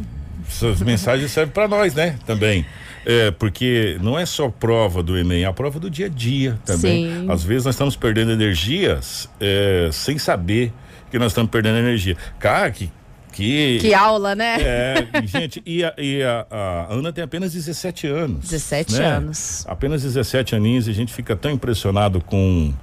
[0.47, 2.17] essas mensagens servem para nós, né?
[2.25, 2.65] Também.
[3.05, 6.59] É, porque não é só prova do Enem, é a prova do dia a dia
[6.65, 7.05] também.
[7.05, 7.31] Sim.
[7.31, 10.71] Às vezes nós estamos perdendo energias é, sem saber
[11.09, 12.15] que nós estamos perdendo energia.
[12.39, 12.89] Cara, que.
[13.33, 14.57] Que, que aula, né?
[14.59, 18.49] É, gente, e, a, e a, a, Ana tem apenas 17 anos.
[18.49, 19.05] 17 né?
[19.05, 19.65] anos.
[19.69, 22.73] Apenas 17 aninhos e a gente fica tão impressionado com,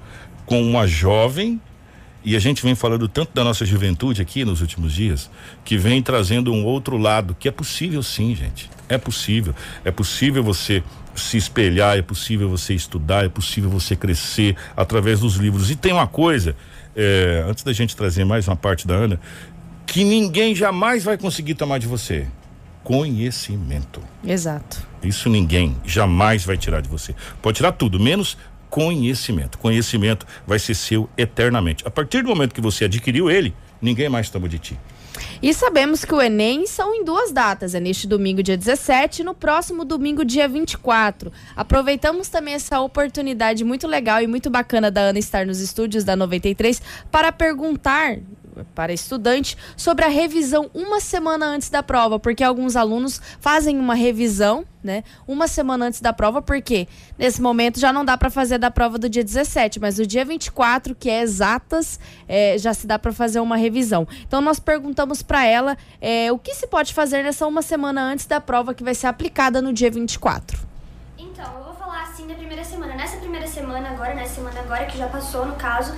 [0.47, 1.61] com uma jovem
[2.23, 5.29] e a gente vem falando tanto da nossa juventude aqui nos últimos dias,
[5.63, 8.69] que vem trazendo um outro lado, que é possível sim, gente.
[8.89, 9.55] É possível.
[9.85, 10.83] É possível você
[11.15, 15.71] se espelhar, é possível você estudar, é possível você crescer através dos livros.
[15.71, 16.55] E tem uma coisa,
[16.95, 19.19] é, antes da gente trazer mais uma parte da Ana,
[19.85, 22.27] que ninguém jamais vai conseguir tomar de você.
[22.83, 24.01] Conhecimento.
[24.25, 24.87] Exato.
[25.01, 27.15] Isso ninguém jamais vai tirar de você.
[27.41, 28.37] Pode tirar tudo, menos
[28.69, 29.57] conhecimento.
[29.57, 31.85] Conhecimento vai ser seu eternamente.
[31.87, 34.79] A partir do momento que você adquiriu ele, ninguém mais toma de ti.
[35.41, 39.25] E sabemos que o Enem são em duas datas, é neste domingo, dia 17, e
[39.25, 41.31] no próximo domingo, dia 24.
[41.55, 46.15] Aproveitamos também essa oportunidade muito legal e muito bacana da Ana estar nos estúdios da
[46.15, 48.17] 93 para perguntar
[48.73, 53.95] para estudante sobre a revisão uma semana antes da prova, porque alguns alunos fazem uma
[53.95, 56.87] revisão, né, uma semana antes da prova, porque
[57.17, 60.23] nesse momento já não dá para fazer da prova do dia 17, mas o dia
[60.23, 64.07] 24, que é exatas, é, já se dá para fazer uma revisão.
[64.27, 68.25] Então nós perguntamos para ela é, o que se pode fazer nessa uma semana antes
[68.25, 70.69] da prova que vai ser aplicada no dia 24.
[71.17, 72.95] Então, eu vou falar assim da primeira semana.
[72.95, 75.93] Nessa primeira semana agora, nessa semana agora que já passou, no caso,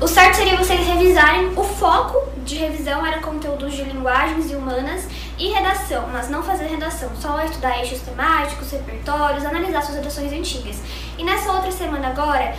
[0.00, 1.52] o certo seria vocês revisarem.
[1.56, 5.06] O foco de revisão era conteúdos de linguagens e humanas
[5.38, 10.80] e redação, mas não fazer redação, só estudar eixos temáticos, repertórios, analisar suas redações antigas.
[11.18, 12.54] E nessa outra semana agora,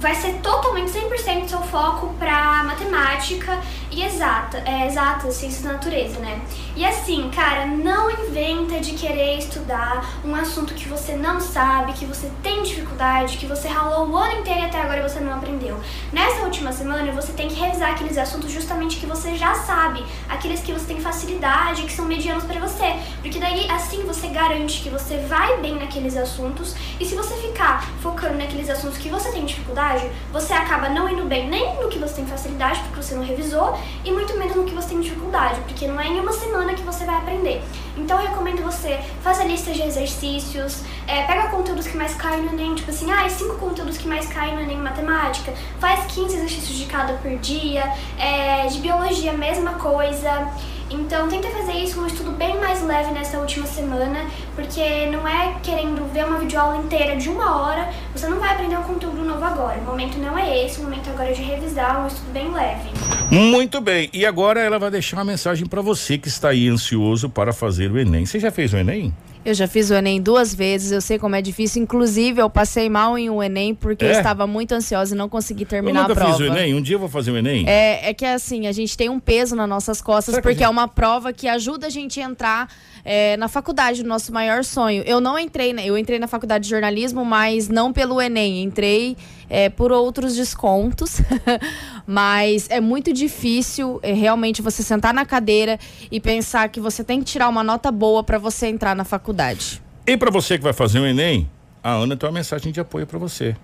[0.00, 3.58] vai ser totalmente 100% seu foco para matemática
[3.90, 6.40] e exata, é, exatas, ciências da natureza, né?
[6.74, 12.04] E assim, cara, não inventa de querer estudar um assunto que você não sabe, que
[12.04, 15.80] você tem dificuldade, que você ralou o ano inteiro e até agora você não aprendeu.
[16.12, 20.60] Nessa última semana, você tem que revisar aqueles assuntos justamente que você já sabe, aqueles
[20.60, 24.90] que você tem facilidade, que são medianos para você, porque daí assim você garante que
[24.90, 29.44] você vai bem naqueles assuntos e se você ficar focando naqueles assuntos que você tem
[29.44, 29.85] dificuldade,
[30.32, 33.78] você acaba não indo bem nem no que você tem facilidade, porque você não revisou,
[34.04, 36.82] e muito menos no que você tem dificuldade, porque não é em uma semana que
[36.82, 37.62] você vai aprender.
[37.96, 42.52] Então eu recomendo você faça listas de exercícios, é, pega conteúdos que mais caem no
[42.52, 46.36] Enem, tipo assim, ah, cinco conteúdos que mais caem no Enem em matemática, faz 15
[46.36, 50.50] exercícios de cada por dia, é, de biologia, mesma coisa.
[50.88, 55.56] Então tenta fazer isso um estudo bem mais leve nessa última semana, porque não é
[55.62, 59.44] querendo ver uma videoaula inteira de uma hora, você não vai aprender um conteúdo novo
[59.44, 59.78] agora.
[59.80, 62.90] O momento não é esse, o momento agora é de revisar, um estudo bem leve.
[63.30, 67.28] Muito bem, e agora ela vai deixar uma mensagem para você que está aí ansioso
[67.28, 68.24] para fazer o Enem.
[68.24, 69.12] Você já fez o Enem?
[69.46, 71.80] Eu já fiz o Enem duas vezes, eu sei como é difícil.
[71.80, 74.08] Inclusive, eu passei mal em um Enem porque é?
[74.08, 76.20] eu estava muito ansiosa e não consegui terminar a prova.
[76.20, 77.64] Eu nunca fiz o Enem, um dia eu vou fazer o Enem.
[77.64, 80.64] É, é que assim, a gente tem um peso nas nossas costas Será porque gente...
[80.64, 82.68] é uma prova que ajuda a gente a entrar
[83.04, 85.04] é, na faculdade, no nosso maior sonho.
[85.06, 85.72] Eu não entrei?
[85.84, 88.64] Eu entrei na faculdade de jornalismo, mas não pelo Enem.
[88.64, 89.16] Entrei
[89.48, 91.20] é, por outros descontos.
[92.06, 95.78] mas é muito difícil é, realmente você sentar na cadeira
[96.10, 99.82] e pensar que você tem que tirar uma nota boa para você entrar na faculdade.
[100.06, 101.50] E para você que vai fazer o Enem,
[101.82, 103.56] a Ana tem uma mensagem de apoio para você.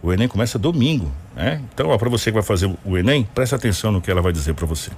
[0.00, 1.60] O Enem começa domingo, né?
[1.74, 4.54] Então, para você que vai fazer o Enem, preste atenção no que ela vai dizer
[4.54, 4.92] para você.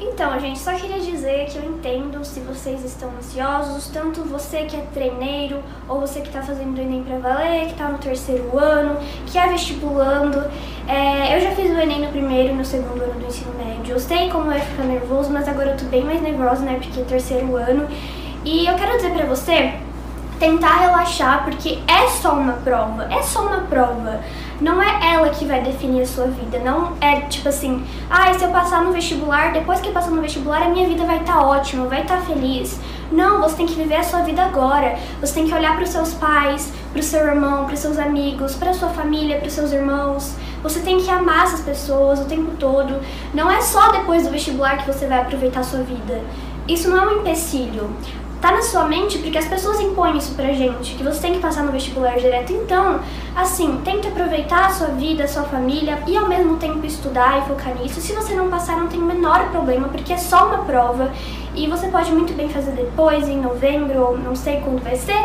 [0.00, 4.74] Então, gente, só queria dizer que eu entendo se vocês estão ansiosos, tanto você que
[4.74, 8.58] é treineiro, ou você que está fazendo o Enem para valer, que está no terceiro
[8.58, 10.42] ano, que é vestibulando.
[10.86, 13.94] É, eu já fiz o Enem no primeiro e no segundo ano do ensino médio.
[13.94, 17.00] Eu sei como é ficar nervoso, mas agora eu tô bem mais nervosa, né, porque
[17.00, 17.86] é terceiro ano.
[18.44, 19.74] E eu quero dizer para você
[20.38, 24.20] tentar relaxar, porque é só uma prova, é só uma prova.
[24.60, 28.44] Não é ela que vai definir a sua vida, não é tipo assim, ah, se
[28.44, 31.34] eu passar no vestibular, depois que eu passar no vestibular, a minha vida vai estar
[31.34, 32.80] tá ótima, vai estar tá feliz.
[33.12, 34.98] Não, você tem que viver a sua vida agora.
[35.20, 37.98] Você tem que olhar para os seus pais, para o seu irmão, para os seus
[37.98, 40.34] amigos, para sua família, para os seus irmãos.
[40.62, 43.00] Você tem que amar essas pessoas o tempo todo.
[43.32, 46.20] Não é só depois do vestibular que você vai aproveitar a sua vida.
[46.66, 47.90] Isso não é um empecilho
[48.40, 51.40] tá na sua mente porque as pessoas impõem isso pra gente, que você tem que
[51.40, 52.52] passar no vestibular direto.
[52.52, 53.00] Então,
[53.34, 57.48] assim, tente aproveitar a sua vida, a sua família e ao mesmo tempo estudar e
[57.48, 58.00] focar nisso.
[58.00, 61.10] Se você não passar, não tem o menor problema, porque é só uma prova
[61.54, 65.18] e você pode muito bem fazer depois, em novembro, ou não sei quando vai ser,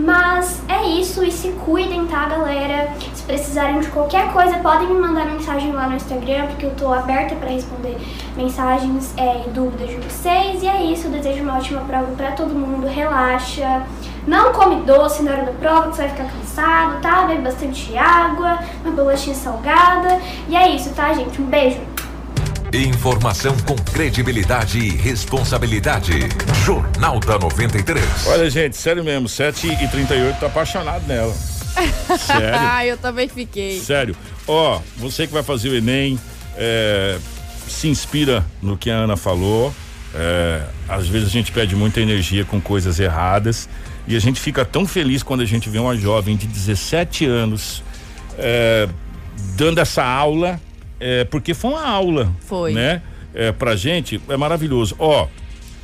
[0.00, 2.92] mas é isso e se cuidem, tá, galera?
[3.14, 6.92] Se precisarem de qualquer coisa, podem me mandar mensagem lá no Instagram, porque eu tô
[6.92, 7.96] aberta para responder
[8.36, 10.62] mensagens é, e dúvidas de vocês.
[10.62, 13.86] E é isso, eu desejo uma ótima prova para todo mundo, relaxa.
[14.26, 17.22] Não come doce na hora da prova, que você vai ficar cansado, tá?
[17.22, 20.20] Bebe bastante água, uma bolachinha salgada.
[20.48, 21.40] E é isso, tá, gente?
[21.40, 21.78] Um beijo.
[22.72, 26.12] Informação com credibilidade e responsabilidade.
[26.64, 28.04] Jornal da 93.
[28.28, 31.34] Olha, gente, sério mesmo, 7 e 38 tô apaixonado nela.
[32.16, 32.58] Sério?
[32.60, 33.80] ah, eu também fiquei.
[33.80, 34.14] Sério.
[34.46, 36.16] Ó, você que vai fazer o Enem,
[36.56, 37.18] é,
[37.66, 39.74] se inspira no que a Ana falou.
[40.14, 43.68] É, às vezes a gente perde muita energia com coisas erradas
[44.06, 47.82] e a gente fica tão feliz quando a gente vê uma jovem de 17 anos
[48.38, 48.88] é,
[49.56, 50.60] dando essa aula
[51.00, 52.30] é, porque foi uma aula.
[52.46, 52.72] Foi.
[52.72, 53.02] Né?
[53.34, 54.94] É, pra gente, é maravilhoso.
[54.98, 55.26] Ó,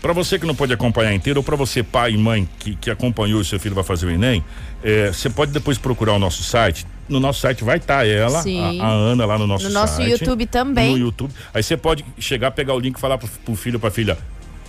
[0.03, 2.91] para você que não pode acompanhar inteiro, ou para você, pai e mãe, que, que
[2.91, 4.45] acompanhou e seu filho vai fazer o Enem,
[4.83, 6.87] é, você pode depois procurar o nosso site.
[7.09, 9.75] No nosso site vai estar tá ela, a, a, Ana, lá no nosso no site.
[9.75, 10.93] No nosso YouTube também.
[10.93, 11.33] No YouTube.
[11.55, 14.19] Aí você pode chegar, pegar o link e falar pro, pro filho, pra filha,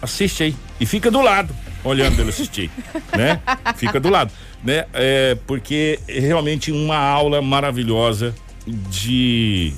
[0.02, 0.56] assiste aí.
[0.80, 2.72] E fica do lado, olhando ele assistir,
[3.16, 3.40] né?
[3.76, 4.32] Fica do lado,
[4.64, 4.86] né?
[4.94, 8.34] É, porque é realmente uma aula maravilhosa
[8.66, 9.74] de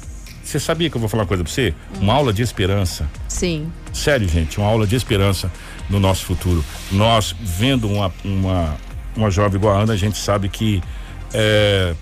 [0.49, 1.73] você sabia que eu vou falar uma coisa pra você?
[1.95, 2.01] Hum.
[2.01, 3.07] Uma aula de esperança.
[3.27, 3.71] Sim.
[3.93, 5.51] Sério, gente, uma aula de esperança
[5.89, 6.63] no nosso futuro.
[6.91, 8.77] Nós, vendo uma, uma,
[9.15, 10.81] uma jovem igual a Ana, a gente sabe que
[11.33, 11.93] é,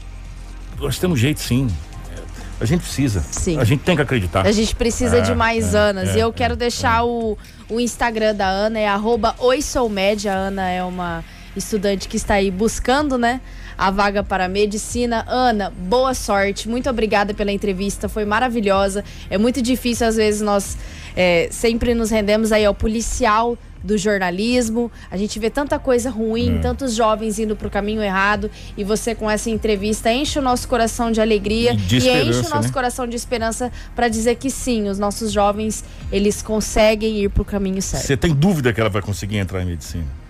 [0.80, 1.68] nós temos jeito sim.
[2.60, 3.24] A gente precisa.
[3.32, 3.60] Sim.
[3.60, 4.46] A gente tem que acreditar.
[4.46, 6.10] A gente precisa é, de mais é, Anas.
[6.10, 7.38] É, e eu quero é, deixar o,
[7.70, 11.24] o Instagram da Ana, é arroba A Ana é uma
[11.56, 13.42] estudante que está aí buscando, né?
[13.78, 15.24] A vaga para medicina.
[15.28, 16.68] Ana, boa sorte.
[16.68, 18.10] Muito obrigada pela entrevista.
[18.10, 19.04] Foi maravilhosa.
[19.30, 20.78] É muito difícil, às vezes, nós
[21.16, 24.92] é, sempre nos rendemos aí ao policial do jornalismo.
[25.10, 26.60] A gente vê tanta coisa ruim, é.
[26.60, 28.50] tantos jovens indo para o caminho errado.
[28.76, 32.50] E você, com essa entrevista, enche o nosso coração de alegria de e enche o
[32.50, 32.74] nosso né?
[32.74, 37.46] coração de esperança para dizer que sim, os nossos jovens eles conseguem ir para o
[37.46, 38.06] caminho certo.
[38.06, 40.27] Você tem dúvida que ela vai conseguir entrar em medicina?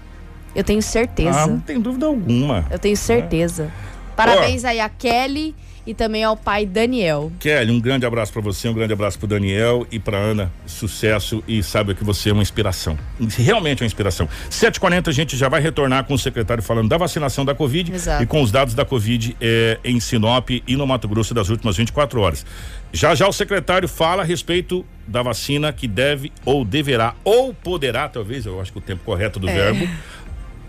[0.57, 1.43] Eu tenho certeza.
[1.43, 2.65] Ah, não tem dúvida alguma.
[2.71, 3.65] Eu tenho certeza.
[3.65, 4.15] É.
[4.15, 5.53] Parabéns aí a Kelly
[5.85, 7.31] e também ao pai Daniel.
[7.39, 10.51] Kelly, um grande abraço para você, um grande abraço para Daniel e para Ana.
[10.65, 12.97] Sucesso e saiba que você é uma inspiração.
[13.37, 14.27] Realmente é uma inspiração.
[14.49, 18.23] 7h40 a gente já vai retornar com o secretário falando da vacinação da Covid Exato.
[18.23, 21.77] e com os dados da Covid é, em Sinop e no Mato Grosso das últimas
[21.77, 22.45] 24 horas.
[22.91, 28.09] Já já o secretário fala a respeito da vacina que deve ou deverá ou poderá,
[28.09, 29.53] talvez, eu acho que o tempo correto do é.
[29.53, 29.87] verbo,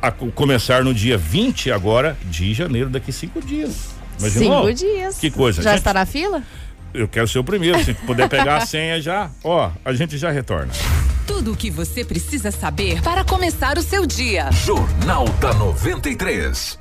[0.01, 3.90] a começar no dia 20 agora de janeiro, daqui cinco dias.
[4.18, 4.66] Imaginou?
[4.66, 5.18] Cinco dias.
[5.18, 5.62] Que coisa.
[5.62, 6.42] Já gente, está na fila?
[6.92, 7.82] Eu quero ser o primeiro.
[7.84, 10.72] Se puder pegar a senha já, ó, a gente já retorna.
[11.26, 14.51] Tudo o que você precisa saber para começar o seu dia.
[14.53, 16.78] Jornal da 93.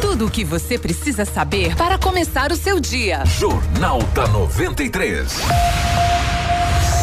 [0.00, 3.24] Tudo o que você precisa saber para começar o seu dia.
[3.24, 5.40] Jornal da 93.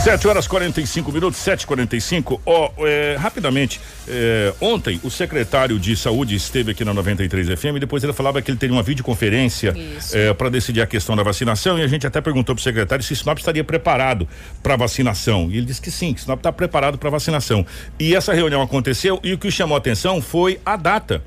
[0.04, 2.40] 7 horas 45 minutos, 7h45.
[2.44, 7.76] Ó, oh, é, rapidamente, é, ontem o secretário de saúde esteve aqui na 93 FM
[7.76, 9.76] e depois ele falava que ele teria uma videoconferência
[10.12, 13.16] é, para decidir a questão da vacinação e a gente até perguntou pro secretário se
[13.16, 14.28] Sinop estaria preparado
[14.64, 15.52] para vacinação.
[15.52, 17.64] E ele disse que sim, que Sinop está preparado para vacinação.
[18.00, 21.22] E essa reunião aconteceu e o que chamou a atenção foi a data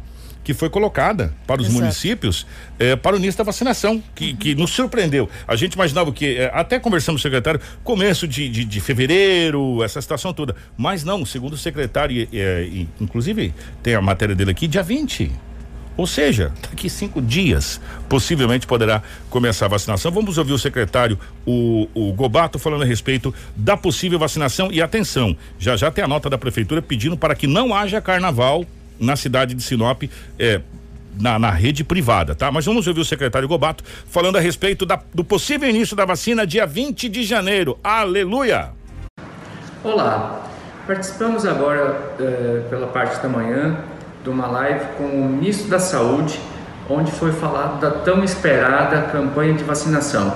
[0.44, 1.80] que foi colocada para os Exato.
[1.82, 2.46] municípios
[2.78, 4.36] eh, para o início da vacinação, que, uhum.
[4.36, 5.28] que nos surpreendeu.
[5.48, 9.82] A gente imaginava que, eh, até conversamos com o secretário, começo de, de, de, fevereiro,
[9.82, 10.54] essa situação toda.
[10.76, 15.32] Mas não, segundo o secretário, eh, inclusive tem a matéria dele aqui, dia 20.
[15.96, 20.10] Ou seja, daqui cinco dias, possivelmente poderá começar a vacinação.
[20.10, 24.70] Vamos ouvir o secretário, o, o Gobato, falando a respeito da possível vacinação.
[24.72, 28.66] E atenção, já já tem a nota da prefeitura pedindo para que não haja carnaval
[28.98, 30.04] na cidade de Sinop,
[30.38, 30.60] é,
[31.18, 32.50] na, na, rede privada, tá?
[32.50, 36.46] Mas vamos ouvir o secretário Gobato falando a respeito da, do possível início da vacina
[36.46, 37.78] dia 20 de janeiro.
[37.82, 38.70] Aleluia!
[39.82, 40.48] Olá,
[40.86, 43.78] participamos agora eh, pela parte da manhã
[44.22, 46.40] de uma live com o ministro da Saúde,
[46.88, 50.34] onde foi falado da tão esperada campanha de vacinação.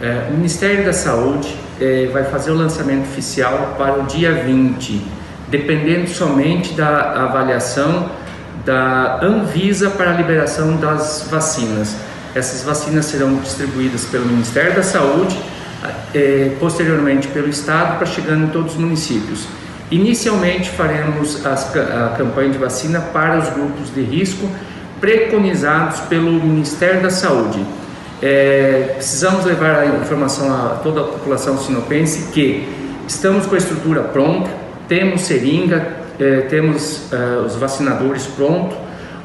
[0.00, 5.17] Eh, o Ministério da Saúde eh, vai fazer o lançamento oficial para o dia 20
[5.50, 8.10] dependendo somente da avaliação
[8.64, 11.96] da Anvisa para a liberação das vacinas.
[12.34, 15.38] Essas vacinas serão distribuídas pelo Ministério da Saúde,
[16.14, 19.46] eh, posteriormente pelo Estado, para chegando em todos os municípios.
[19.90, 24.48] Inicialmente faremos as, a campanha de vacina para os grupos de risco
[25.00, 27.64] preconizados pelo Ministério da Saúde.
[28.20, 32.68] É, precisamos levar a informação a toda a população sinopense que
[33.06, 34.50] estamos com a estrutura pronta,
[34.88, 35.86] temos seringa,
[36.18, 38.76] eh, temos eh, os vacinadores prontos,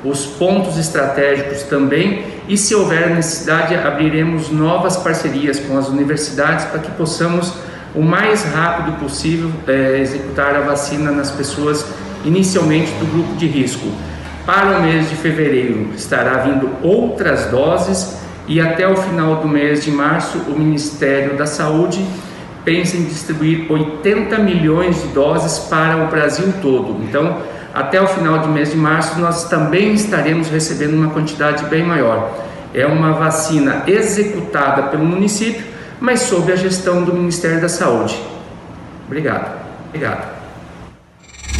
[0.03, 6.79] os pontos estratégicos também, e se houver necessidade, abriremos novas parcerias com as universidades para
[6.79, 7.53] que possamos,
[7.95, 11.85] o mais rápido possível, eh, executar a vacina nas pessoas,
[12.25, 13.87] inicialmente do grupo de risco.
[14.45, 19.85] Para o mês de fevereiro estará vindo outras doses e até o final do mês
[19.85, 22.05] de março o Ministério da Saúde
[22.63, 27.03] pensa em distribuir 80 milhões de doses para o Brasil todo.
[27.03, 27.41] Então,
[27.73, 32.31] até o final do mês de março, nós também estaremos recebendo uma quantidade bem maior.
[32.73, 35.65] É uma vacina executada pelo município,
[35.99, 38.19] mas sob a gestão do Ministério da Saúde.
[39.05, 39.59] Obrigado.
[39.89, 40.33] Obrigado.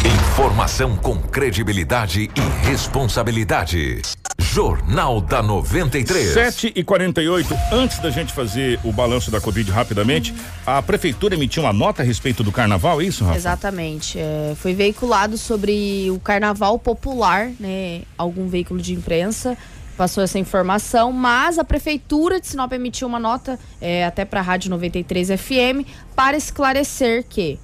[0.04, 4.02] Informação com credibilidade e responsabilidade.
[4.54, 6.32] Jornal da 93.
[6.32, 10.32] 7 e 48 Antes da gente fazer o balanço da Covid rapidamente,
[10.64, 13.36] a prefeitura emitiu uma nota a respeito do carnaval, é isso, Rafa?
[13.36, 14.16] Exatamente.
[14.16, 18.02] É, foi veiculado sobre o carnaval popular, né?
[18.16, 19.58] Algum veículo de imprensa
[19.96, 24.42] passou essa informação, mas a prefeitura de Sinop emitiu uma nota é, até para a
[24.44, 25.82] Rádio 93 FM
[26.14, 27.58] para esclarecer que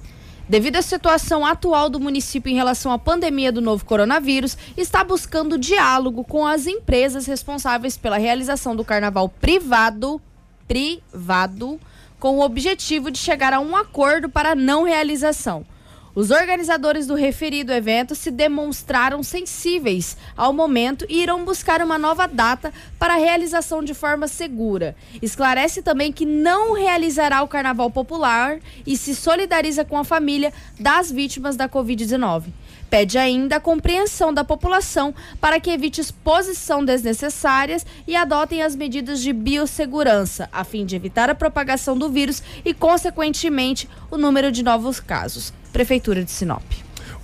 [0.47, 5.57] devido à situação atual do município em relação à pandemia do novo coronavírus, está buscando
[5.57, 10.21] diálogo com as empresas responsáveis pela realização do carnaval privado,
[10.67, 11.79] privado,
[12.19, 15.65] com o objetivo de chegar a um acordo para não realização.
[16.13, 22.27] Os organizadores do referido evento se demonstraram sensíveis ao momento e irão buscar uma nova
[22.27, 24.93] data para a realização de forma segura.
[25.21, 31.09] Esclarece também que não realizará o carnaval popular e se solidariza com a família das
[31.09, 32.47] vítimas da Covid-19.
[32.89, 39.21] Pede ainda a compreensão da população para que evite exposição desnecessárias e adotem as medidas
[39.21, 44.61] de biossegurança, a fim de evitar a propagação do vírus e, consequentemente, o número de
[44.61, 45.53] novos casos.
[45.71, 46.63] Prefeitura de Sinop.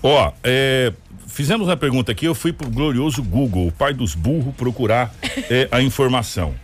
[0.01, 0.93] Ó, oh, é,
[1.27, 5.13] fizemos uma pergunta aqui, eu fui pro glorioso Google, o pai dos burros, procurar
[5.49, 6.55] é, a informação.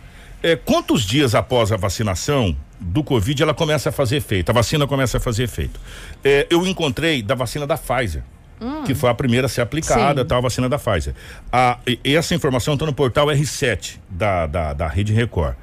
[0.42, 4.50] É, quantos dias após a vacinação do Covid ela começa a fazer efeito?
[4.50, 5.80] A vacina começa a fazer efeito.
[6.22, 8.22] É, eu encontrei da vacina da Pfizer.
[8.60, 8.84] Hum.
[8.84, 10.28] Que foi a primeira a ser aplicada, Sim.
[10.28, 11.14] tal, a vacina da Pfizer.
[11.52, 15.54] A, e, essa informação está no portal R7 da, da, da Rede Record.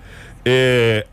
[0.44, 1.06] É,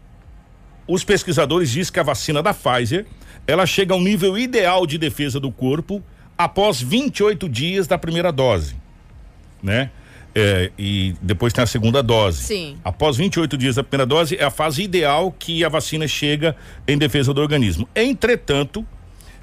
[0.87, 3.07] os pesquisadores dizem que a vacina da Pfizer
[3.49, 6.03] ela chega ao nível ideal de defesa do corpo
[6.37, 8.77] após 28 dias da primeira dose,
[9.63, 9.91] né?
[10.35, 12.43] É, e depois tem a segunda dose.
[12.43, 12.77] Sim.
[12.85, 16.55] Após 28 dias da primeira dose é a fase ideal que a vacina chega
[16.87, 17.89] em defesa do organismo.
[17.97, 18.87] Entretanto,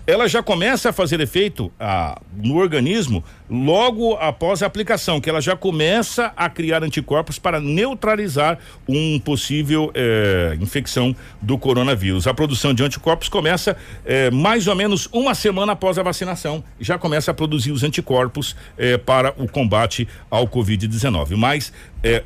[0.07, 5.41] ela já começa a fazer efeito ah, no organismo logo após a aplicação, que ela
[5.41, 12.27] já começa a criar anticorpos para neutralizar um possível eh, infecção do coronavírus.
[12.27, 16.97] A produção de anticorpos começa eh, mais ou menos uma semana após a vacinação, já
[16.97, 21.35] começa a produzir os anticorpos eh, para o combate ao Covid-19.
[21.35, 21.73] Mas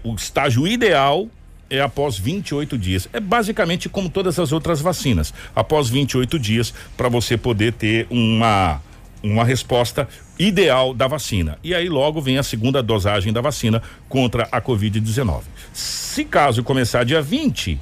[0.03, 1.30] o estágio ideal
[1.70, 3.07] é após 28 dias.
[3.13, 5.34] É basicamente como todas as outras vacinas.
[5.55, 8.82] Após 28 dias, para você poder ter uma,
[9.22, 10.07] uma resposta
[10.38, 11.57] ideal da vacina.
[11.63, 15.41] E aí logo vem a segunda dosagem da vacina contra a Covid-19.
[15.74, 17.80] Se caso começar dia 20,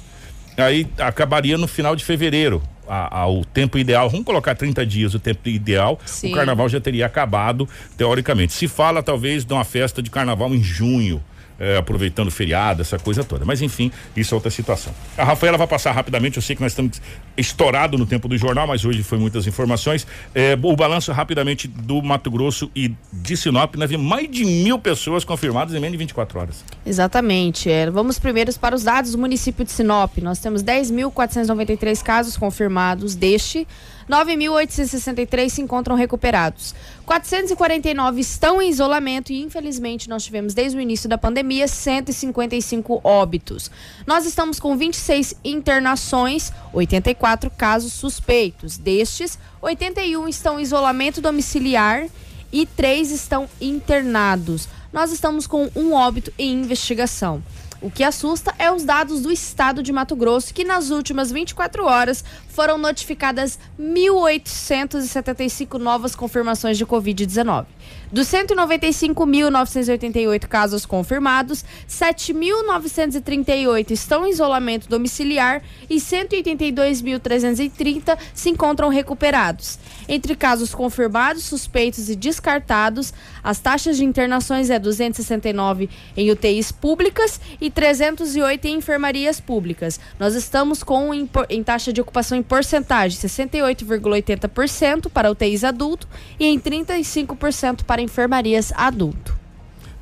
[0.56, 2.62] aí acabaria no final de fevereiro.
[2.86, 6.32] A, a, o tempo ideal, vamos colocar 30 dias o tempo ideal, Sim.
[6.32, 7.68] o carnaval já teria acabado,
[7.98, 8.54] teoricamente.
[8.54, 11.22] Se fala talvez de uma festa de carnaval em junho,
[11.58, 13.44] eh, aproveitando o feriado, essa coisa toda.
[13.44, 14.92] Mas enfim, isso é outra situação.
[15.16, 17.00] A Rafaela vai passar rapidamente, eu sei que nós estamos
[17.36, 20.06] estourado no tempo do jornal, mas hoje foi muitas informações.
[20.34, 24.78] Eh, o balanço rapidamente do Mato Grosso e de Sinop, nós vimos mais de mil
[24.78, 26.64] pessoas confirmadas em menos de 24 horas.
[26.84, 27.70] Exatamente.
[27.70, 30.18] É, vamos primeiros para os dados do município de Sinop.
[30.18, 33.66] Nós temos 10.493 casos confirmados deste.
[34.08, 36.74] 9.863 se encontram recuperados.
[37.04, 43.70] 449 estão em isolamento e, infelizmente, nós tivemos desde o início da pandemia 155 óbitos.
[44.06, 48.78] Nós estamos com 26 internações, 84 casos suspeitos.
[48.78, 52.06] Destes, 81 estão em isolamento domiciliar
[52.52, 54.68] e três estão internados.
[54.92, 57.42] Nós estamos com um óbito em investigação.
[57.80, 61.84] O que assusta é os dados do estado de Mato Grosso, que nas últimas 24
[61.84, 62.24] horas
[62.58, 67.66] foram notificadas 1.875 novas confirmações de Covid-19.
[68.10, 79.78] Dos 195.988 casos confirmados, 7.938 estão em isolamento domiciliar e 182.330 se encontram recuperados.
[80.08, 83.12] Entre casos confirmados, suspeitos e descartados,
[83.44, 90.00] as taxas de internações é 269 em UTIs públicas e 308 em enfermarias públicas.
[90.18, 91.28] Nós estamos com em,
[91.62, 96.08] taxa de ocupação porcentagem 68,80% para UTIs adulto
[96.40, 99.36] e em 35% para enfermarias adulto.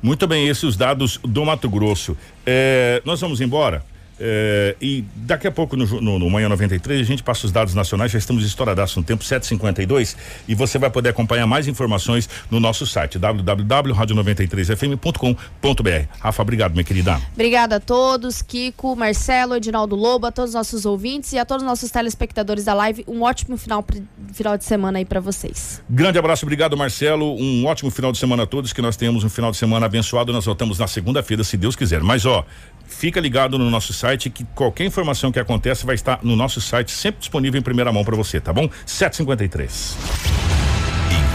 [0.01, 2.15] Muito bem, esses os dados do Mato Grosso.
[2.45, 3.83] É, nós vamos embora.
[4.19, 7.73] É, e daqui a pouco no, no, no Manhã 93 a gente passa os dados
[7.73, 12.57] nacionais, já estamos estouradaço no tempo 752 e você vai poder acompanhar mais informações no
[12.59, 16.07] nosso site www.radio93fm.com.br.
[16.19, 17.21] Rafa, obrigado, minha querida.
[17.33, 21.63] Obrigada a todos, Kiko, Marcelo, Edinaldo Lobo, a todos os nossos ouvintes e a todos
[21.63, 23.03] os nossos telespectadores da live.
[23.07, 23.85] Um ótimo final,
[24.33, 25.81] final de semana aí para vocês.
[25.89, 27.35] Grande abraço, obrigado Marcelo.
[27.35, 30.33] Um ótimo final de semana a todos, que nós tenhamos um final de semana abençoado.
[30.33, 32.01] Nós voltamos na segunda-feira, se Deus quiser.
[32.01, 32.43] Mas ó,
[32.87, 36.91] fica ligado no nosso site que qualquer informação que acontece vai estar no nosso site,
[36.91, 38.69] sempre disponível em primeira mão para você, tá bom?
[38.85, 39.97] 753.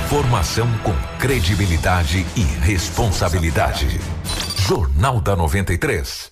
[0.06, 4.00] Informação com credibilidade e responsabilidade.
[4.66, 6.31] Jornal da 93.